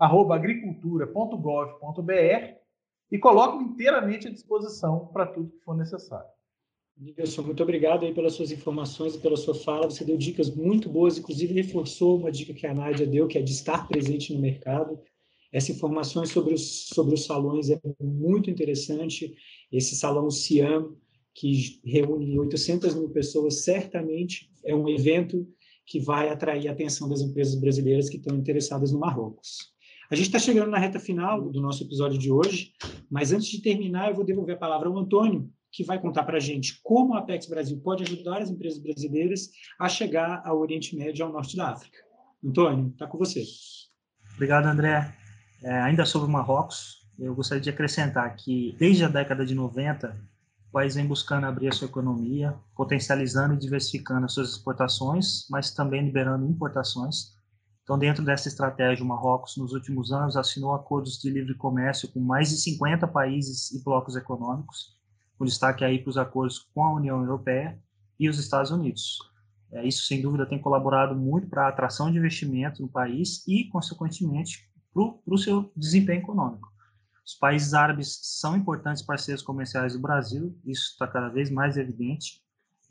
nilson.cesar.agricultura.gov.br 0.00 2.56
e 3.10 3.18
coloco 3.18 3.62
inteiramente 3.62 4.28
à 4.28 4.30
disposição 4.30 5.06
para 5.12 5.26
tudo 5.26 5.50
que 5.50 5.60
for 5.60 5.76
necessário. 5.76 6.28
Nilson, 6.98 7.42
muito 7.42 7.62
obrigado 7.62 8.04
aí 8.04 8.14
pelas 8.14 8.32
suas 8.32 8.50
informações 8.50 9.14
e 9.14 9.18
pela 9.18 9.36
sua 9.36 9.54
fala. 9.54 9.88
Você 9.88 10.04
deu 10.04 10.16
dicas 10.16 10.52
muito 10.54 10.88
boas, 10.88 11.18
inclusive 11.18 11.52
reforçou 11.52 12.18
uma 12.18 12.32
dica 12.32 12.54
que 12.54 12.66
a 12.66 12.72
Nádia 12.72 13.06
deu, 13.06 13.28
que 13.28 13.38
é 13.38 13.42
de 13.42 13.52
estar 13.52 13.86
presente 13.86 14.32
no 14.32 14.40
mercado. 14.40 14.98
Essa 15.52 15.72
informação 15.72 16.24
sobre 16.24 16.54
os, 16.54 16.88
sobre 16.88 17.14
os 17.14 17.24
salões 17.24 17.70
é 17.70 17.78
muito 18.00 18.50
interessante. 18.50 19.36
Esse 19.70 19.94
salão 19.94 20.30
Ciam, 20.30 20.96
que 21.34 21.80
reúne 21.84 22.38
800 22.38 22.94
mil 22.94 23.10
pessoas, 23.10 23.62
certamente 23.62 24.50
é 24.64 24.74
um 24.74 24.88
evento 24.88 25.46
que 25.84 26.00
vai 26.00 26.30
atrair 26.30 26.66
a 26.66 26.72
atenção 26.72 27.08
das 27.08 27.20
empresas 27.20 27.54
brasileiras 27.54 28.08
que 28.08 28.16
estão 28.16 28.36
interessadas 28.36 28.90
no 28.90 28.98
Marrocos. 28.98 29.75
A 30.08 30.14
gente 30.14 30.26
está 30.26 30.38
chegando 30.38 30.70
na 30.70 30.78
reta 30.78 31.00
final 31.00 31.50
do 31.50 31.60
nosso 31.60 31.82
episódio 31.82 32.16
de 32.16 32.30
hoje, 32.30 32.72
mas 33.10 33.32
antes 33.32 33.48
de 33.48 33.60
terminar, 33.60 34.08
eu 34.08 34.14
vou 34.14 34.24
devolver 34.24 34.54
a 34.54 34.58
palavra 34.58 34.88
ao 34.88 34.96
Antônio, 34.96 35.50
que 35.72 35.82
vai 35.82 36.00
contar 36.00 36.22
para 36.22 36.36
a 36.36 36.40
gente 36.40 36.80
como 36.80 37.14
a 37.14 37.18
Apex 37.18 37.48
Brasil 37.48 37.80
pode 37.80 38.04
ajudar 38.04 38.40
as 38.40 38.48
empresas 38.48 38.78
brasileiras 38.78 39.50
a 39.80 39.88
chegar 39.88 40.42
ao 40.44 40.60
Oriente 40.60 40.96
Médio 40.96 41.20
e 41.20 41.24
ao 41.24 41.32
Norte 41.32 41.56
da 41.56 41.70
África. 41.70 41.98
Antônio, 42.44 42.90
está 42.90 43.08
com 43.08 43.18
você. 43.18 43.42
Obrigado, 44.34 44.66
André. 44.66 45.12
É, 45.64 45.80
ainda 45.80 46.04
sobre 46.04 46.28
o 46.28 46.30
Marrocos, 46.30 47.04
eu 47.18 47.34
gostaria 47.34 47.62
de 47.62 47.70
acrescentar 47.70 48.36
que 48.36 48.76
desde 48.78 49.04
a 49.04 49.08
década 49.08 49.44
de 49.44 49.56
90, 49.56 50.16
o 50.68 50.72
país 50.72 50.94
vem 50.94 51.06
buscando 51.06 51.46
abrir 51.46 51.66
a 51.66 51.72
sua 51.72 51.88
economia, 51.88 52.54
potencializando 52.76 53.54
e 53.54 53.58
diversificando 53.58 54.26
as 54.26 54.34
suas 54.34 54.50
exportações, 54.50 55.48
mas 55.50 55.72
também 55.72 56.04
liberando 56.04 56.46
importações. 56.46 57.35
Então, 57.86 57.96
dentro 57.96 58.24
dessa 58.24 58.48
estratégia, 58.48 59.04
o 59.04 59.06
Marrocos, 59.06 59.56
nos 59.56 59.72
últimos 59.72 60.10
anos, 60.10 60.36
assinou 60.36 60.74
acordos 60.74 61.20
de 61.20 61.30
livre 61.30 61.54
comércio 61.54 62.08
com 62.08 62.18
mais 62.18 62.48
de 62.48 62.56
50 62.56 63.06
países 63.06 63.70
e 63.70 63.80
blocos 63.84 64.16
econômicos, 64.16 64.98
com 65.38 65.44
destaque 65.44 65.84
aí 65.84 66.00
para 66.00 66.10
os 66.10 66.18
acordos 66.18 66.58
com 66.74 66.82
a 66.82 66.92
União 66.92 67.20
Europeia 67.20 67.80
e 68.18 68.28
os 68.28 68.40
Estados 68.40 68.72
Unidos. 68.72 69.18
É, 69.70 69.86
isso, 69.86 70.04
sem 70.04 70.20
dúvida, 70.20 70.44
tem 70.44 70.60
colaborado 70.60 71.14
muito 71.14 71.48
para 71.48 71.66
a 71.66 71.68
atração 71.68 72.10
de 72.10 72.18
investimento 72.18 72.82
no 72.82 72.88
país 72.88 73.46
e, 73.46 73.68
consequentemente, 73.68 74.68
para 74.92 75.34
o 75.34 75.38
seu 75.38 75.70
desempenho 75.76 76.22
econômico. 76.22 76.68
Os 77.24 77.34
países 77.34 77.72
árabes 77.72 78.18
são 78.20 78.56
importantes 78.56 79.00
parceiros 79.00 79.44
comerciais 79.44 79.92
do 79.92 80.00
Brasil, 80.00 80.58
isso 80.64 80.90
está 80.90 81.06
cada 81.06 81.28
vez 81.28 81.52
mais 81.52 81.76
evidente, 81.76 82.42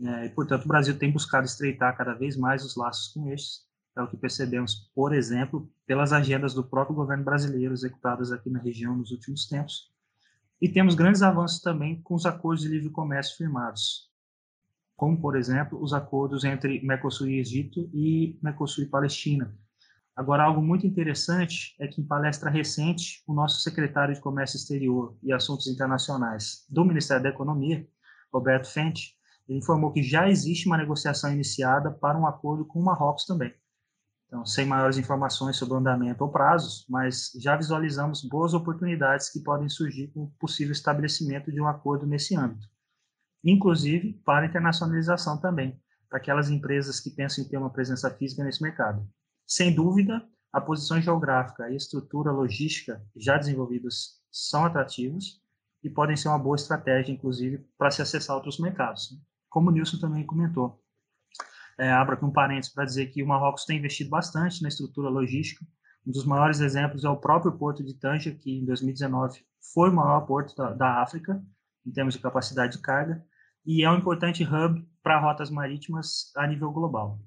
é, 0.01 0.27
e, 0.27 0.29
portanto, 0.29 0.63
o 0.63 0.69
Brasil 0.69 0.97
tem 0.97 1.11
buscado 1.11 1.45
estreitar 1.45 1.97
cada 1.97 2.13
vez 2.13 2.37
mais 2.37 2.63
os 2.63 2.77
laços 2.77 3.09
com 3.09 3.29
estes, 3.29 3.65
é 3.95 4.01
o 4.01 4.07
que 4.07 4.17
percebemos, 4.17 4.91
por 4.93 5.13
exemplo, 5.13 5.69
pelas 5.85 6.11
agendas 6.11 6.53
do 6.53 6.63
próprio 6.63 6.95
governo 6.95 7.23
brasileiro 7.23 7.73
executadas 7.73 8.31
aqui 8.31 8.49
na 8.49 8.59
região 8.59 8.95
nos 8.95 9.11
últimos 9.11 9.47
tempos. 9.47 9.89
E 10.61 10.67
temos 10.67 10.95
grandes 10.95 11.21
avanços 11.21 11.61
também 11.61 12.01
com 12.01 12.15
os 12.15 12.25
acordos 12.25 12.63
de 12.63 12.69
livre 12.69 12.89
comércio 12.89 13.37
firmados, 13.37 14.09
como, 14.95 15.19
por 15.19 15.35
exemplo, 15.35 15.81
os 15.81 15.93
acordos 15.93 16.43
entre 16.43 16.81
Mercosul 16.81 17.27
e 17.27 17.39
Egito 17.39 17.89
e 17.93 18.37
Mercosul 18.41 18.83
e 18.83 18.87
Palestina. 18.87 19.53
Agora, 20.15 20.43
algo 20.43 20.61
muito 20.61 20.87
interessante 20.87 21.75
é 21.77 21.87
que, 21.87 21.99
em 21.99 22.05
palestra 22.05 22.49
recente, 22.49 23.21
o 23.27 23.33
nosso 23.33 23.59
secretário 23.59 24.15
de 24.15 24.21
Comércio 24.21 24.55
Exterior 24.55 25.17
e 25.21 25.33
Assuntos 25.33 25.67
Internacionais 25.67 26.65
do 26.69 26.85
Ministério 26.85 27.23
da 27.23 27.29
Economia, 27.29 27.85
Roberto 28.31 28.67
Fente, 28.67 29.17
informou 29.47 29.91
que 29.91 30.01
já 30.01 30.29
existe 30.29 30.67
uma 30.67 30.77
negociação 30.77 31.31
iniciada 31.31 31.91
para 31.91 32.17
um 32.17 32.25
acordo 32.25 32.65
com 32.65 32.79
o 32.79 32.83
Marrocos 32.83 33.25
também. 33.25 33.53
Então, 34.35 34.45
sem 34.45 34.65
maiores 34.65 34.97
informações 34.97 35.55
sobre 35.55 35.75
o 35.75 35.77
andamento 35.77 36.21
ou 36.21 36.29
prazos, 36.29 36.85
mas 36.89 37.31
já 37.39 37.55
visualizamos 37.55 38.21
boas 38.21 38.53
oportunidades 38.53 39.29
que 39.29 39.39
podem 39.39 39.69
surgir 39.69 40.09
com 40.09 40.23
o 40.23 40.31
possível 40.37 40.73
estabelecimento 40.73 41.53
de 41.53 41.61
um 41.61 41.67
acordo 41.67 42.05
nesse 42.05 42.35
âmbito, 42.35 42.67
inclusive 43.41 44.21
para 44.25 44.45
internacionalização 44.45 45.39
também, 45.39 45.81
para 46.09 46.17
aquelas 46.17 46.49
empresas 46.49 46.99
que 46.99 47.11
pensam 47.11 47.45
em 47.45 47.47
ter 47.47 47.55
uma 47.55 47.69
presença 47.69 48.11
física 48.11 48.43
nesse 48.43 48.61
mercado. 48.61 49.07
Sem 49.47 49.73
dúvida, 49.73 50.21
a 50.51 50.59
posição 50.59 51.01
geográfica 51.01 51.69
e 51.69 51.73
a 51.73 51.77
estrutura 51.77 52.29
logística 52.29 53.01
já 53.15 53.37
desenvolvidas 53.37 54.19
são 54.29 54.65
atrativos 54.65 55.41
e 55.81 55.89
podem 55.89 56.17
ser 56.17 56.27
uma 56.27 56.39
boa 56.39 56.57
estratégia, 56.57 57.13
inclusive, 57.13 57.65
para 57.77 57.89
se 57.89 58.01
acessar 58.01 58.35
outros 58.35 58.59
mercados, 58.59 59.17
como 59.49 59.69
o 59.69 59.71
Nilson 59.71 59.97
também 59.97 60.25
comentou. 60.25 60.84
É, 61.77 61.91
abro 61.91 62.15
aqui 62.15 62.23
um 62.23 62.31
parênteses 62.31 62.73
para 62.73 62.85
dizer 62.85 63.07
que 63.07 63.21
o 63.21 63.27
Marrocos 63.27 63.65
tem 63.65 63.77
investido 63.77 64.09
bastante 64.09 64.61
na 64.61 64.69
estrutura 64.69 65.09
logística. 65.09 65.65
Um 66.07 66.11
dos 66.11 66.25
maiores 66.25 66.61
exemplos 66.61 67.03
é 67.03 67.09
o 67.09 67.17
próprio 67.17 67.51
porto 67.51 67.83
de 67.83 67.93
Tanja, 67.93 68.31
que 68.31 68.59
em 68.59 68.65
2019 68.65 69.41
foi 69.73 69.89
o 69.89 69.93
maior 69.93 70.21
porto 70.21 70.55
da, 70.55 70.71
da 70.71 71.01
África, 71.01 71.43
em 71.85 71.91
termos 71.91 72.13
de 72.13 72.21
capacidade 72.21 72.77
de 72.77 72.81
carga, 72.81 73.23
e 73.65 73.83
é 73.83 73.91
um 73.91 73.97
importante 73.97 74.43
hub 74.43 74.87
para 75.03 75.19
rotas 75.19 75.49
marítimas 75.49 76.31
a 76.37 76.47
nível 76.47 76.71
global. 76.71 77.19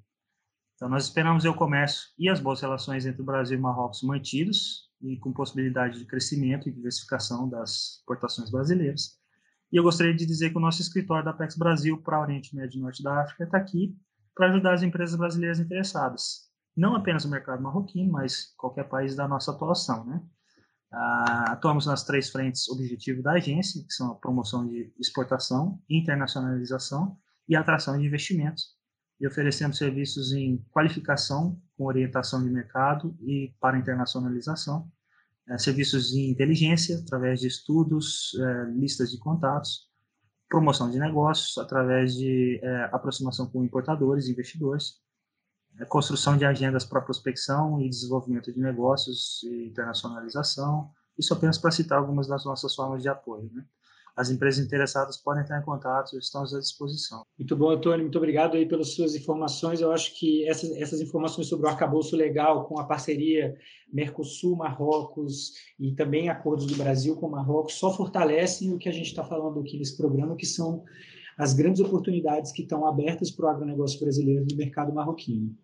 Então, 0.75 0.87
nós 0.87 1.03
esperamos 1.03 1.43
o 1.43 1.53
comércio 1.53 2.09
e 2.17 2.29
as 2.29 2.39
boas 2.39 2.61
relações 2.61 3.05
entre 3.05 3.21
o 3.21 3.25
Brasil 3.25 3.57
e 3.57 3.61
Marrocos 3.61 4.01
mantidos 4.01 4.89
e 5.01 5.17
com 5.17 5.33
possibilidade 5.33 5.99
de 5.99 6.05
crescimento 6.05 6.67
e 6.67 6.71
diversificação 6.71 7.49
das 7.49 7.97
exportações 7.97 8.49
brasileiras. 8.49 9.19
E 9.71 9.77
eu 9.77 9.83
gostaria 9.83 10.15
de 10.15 10.25
dizer 10.25 10.49
que 10.49 10.57
o 10.57 10.61
nosso 10.61 10.81
escritório 10.81 11.25
da 11.25 11.31
Apex 11.31 11.57
Brasil 11.57 12.01
para 12.01 12.21
Oriente 12.21 12.55
Médio 12.55 12.79
e 12.79 12.81
Norte 12.81 13.03
da 13.03 13.21
África 13.21 13.43
está 13.43 13.57
aqui 13.57 13.95
para 14.39 14.51
ajudar 14.51 14.73
as 14.73 14.83
empresas 14.83 15.17
brasileiras 15.17 15.59
interessadas, 15.59 16.49
não 16.73 16.95
apenas 16.95 17.25
o 17.25 17.29
mercado 17.29 17.61
marroquino, 17.61 18.09
mas 18.09 18.53
qualquer 18.55 18.87
país 18.87 19.13
da 19.13 19.27
nossa 19.27 19.51
atuação, 19.51 20.05
né? 20.05 20.23
Ah, 20.93 21.51
atuamos 21.51 21.85
nas 21.85 22.05
três 22.05 22.29
frentes 22.29 22.69
objetivo 22.69 23.21
da 23.21 23.33
agência, 23.33 23.83
que 23.83 23.91
são 23.91 24.13
a 24.13 24.15
promoção 24.15 24.65
de 24.65 24.93
exportação, 24.97 25.77
internacionalização 25.89 27.17
e 27.49 27.55
atração 27.57 27.99
de 27.99 28.07
investimentos, 28.07 28.77
e 29.19 29.27
oferecemos 29.27 29.77
serviços 29.77 30.31
em 30.31 30.65
qualificação, 30.71 31.61
com 31.77 31.83
orientação 31.83 32.41
de 32.41 32.49
mercado 32.49 33.17
e 33.19 33.53
para 33.59 33.77
internacionalização, 33.77 34.89
é, 35.49 35.57
serviços 35.57 36.11
de 36.11 36.31
inteligência, 36.31 36.97
através 36.99 37.41
de 37.41 37.47
estudos, 37.47 38.31
é, 38.39 38.71
listas 38.71 39.11
de 39.11 39.19
contatos, 39.19 39.88
promoção 40.49 40.89
de 40.89 40.97
negócios 40.97 41.57
através 41.57 42.15
de 42.15 42.59
é, 42.63 42.83
aproximação 42.91 43.47
com 43.47 43.63
importadores 43.63 44.25
e 44.25 44.31
investidores, 44.31 44.95
é, 45.79 45.85
construção 45.85 46.35
de 46.35 46.43
agendas 46.43 46.83
para 46.83 47.01
prospecção 47.01 47.79
e 47.79 47.87
desenvolvimento 47.87 48.51
de 48.51 48.59
negócios 48.59 49.43
e 49.43 49.67
internacionalização, 49.67 50.91
isso 51.17 51.33
apenas 51.33 51.57
para 51.57 51.71
citar 51.71 51.99
algumas 51.99 52.27
das 52.27 52.43
nossas 52.45 52.73
formas 52.73 53.03
de 53.03 53.09
apoio. 53.09 53.49
Né? 53.53 53.63
As 54.19 54.29
empresas 54.29 54.65
interessadas 54.65 55.15
podem 55.15 55.43
entrar 55.43 55.61
em 55.61 55.63
contato, 55.63 56.17
estamos 56.17 56.53
à 56.53 56.59
disposição. 56.59 57.23
Muito 57.37 57.55
bom, 57.55 57.69
Antônio, 57.69 58.01
muito 58.01 58.17
obrigado 58.17 58.57
aí 58.57 58.67
pelas 58.67 58.89
suas 58.89 59.15
informações. 59.15 59.79
Eu 59.79 59.93
acho 59.93 60.19
que 60.19 60.45
essas, 60.45 60.71
essas 60.71 60.99
informações 60.99 61.47
sobre 61.47 61.65
o 61.65 61.69
arcabouço 61.69 62.17
legal 62.17 62.67
com 62.67 62.77
a 62.77 62.83
parceria 62.83 63.55
Mercosul-Marrocos 63.93 65.53
e 65.79 65.93
também 65.93 66.27
acordos 66.27 66.65
do 66.65 66.75
Brasil 66.75 67.15
com 67.15 67.29
Marrocos 67.29 67.75
só 67.75 67.95
fortalecem 67.95 68.73
o 68.73 68.77
que 68.77 68.89
a 68.89 68.91
gente 68.91 69.07
está 69.07 69.23
falando 69.23 69.61
aqui 69.61 69.77
nesse 69.77 69.95
programa, 69.95 70.35
que 70.35 70.45
são 70.45 70.83
as 71.37 71.53
grandes 71.53 71.79
oportunidades 71.79 72.51
que 72.51 72.63
estão 72.63 72.85
abertas 72.85 73.31
para 73.31 73.45
o 73.45 73.49
agronegócio 73.49 74.01
brasileiro 74.01 74.45
no 74.51 74.57
mercado 74.57 74.91
marroquino. 74.91 75.55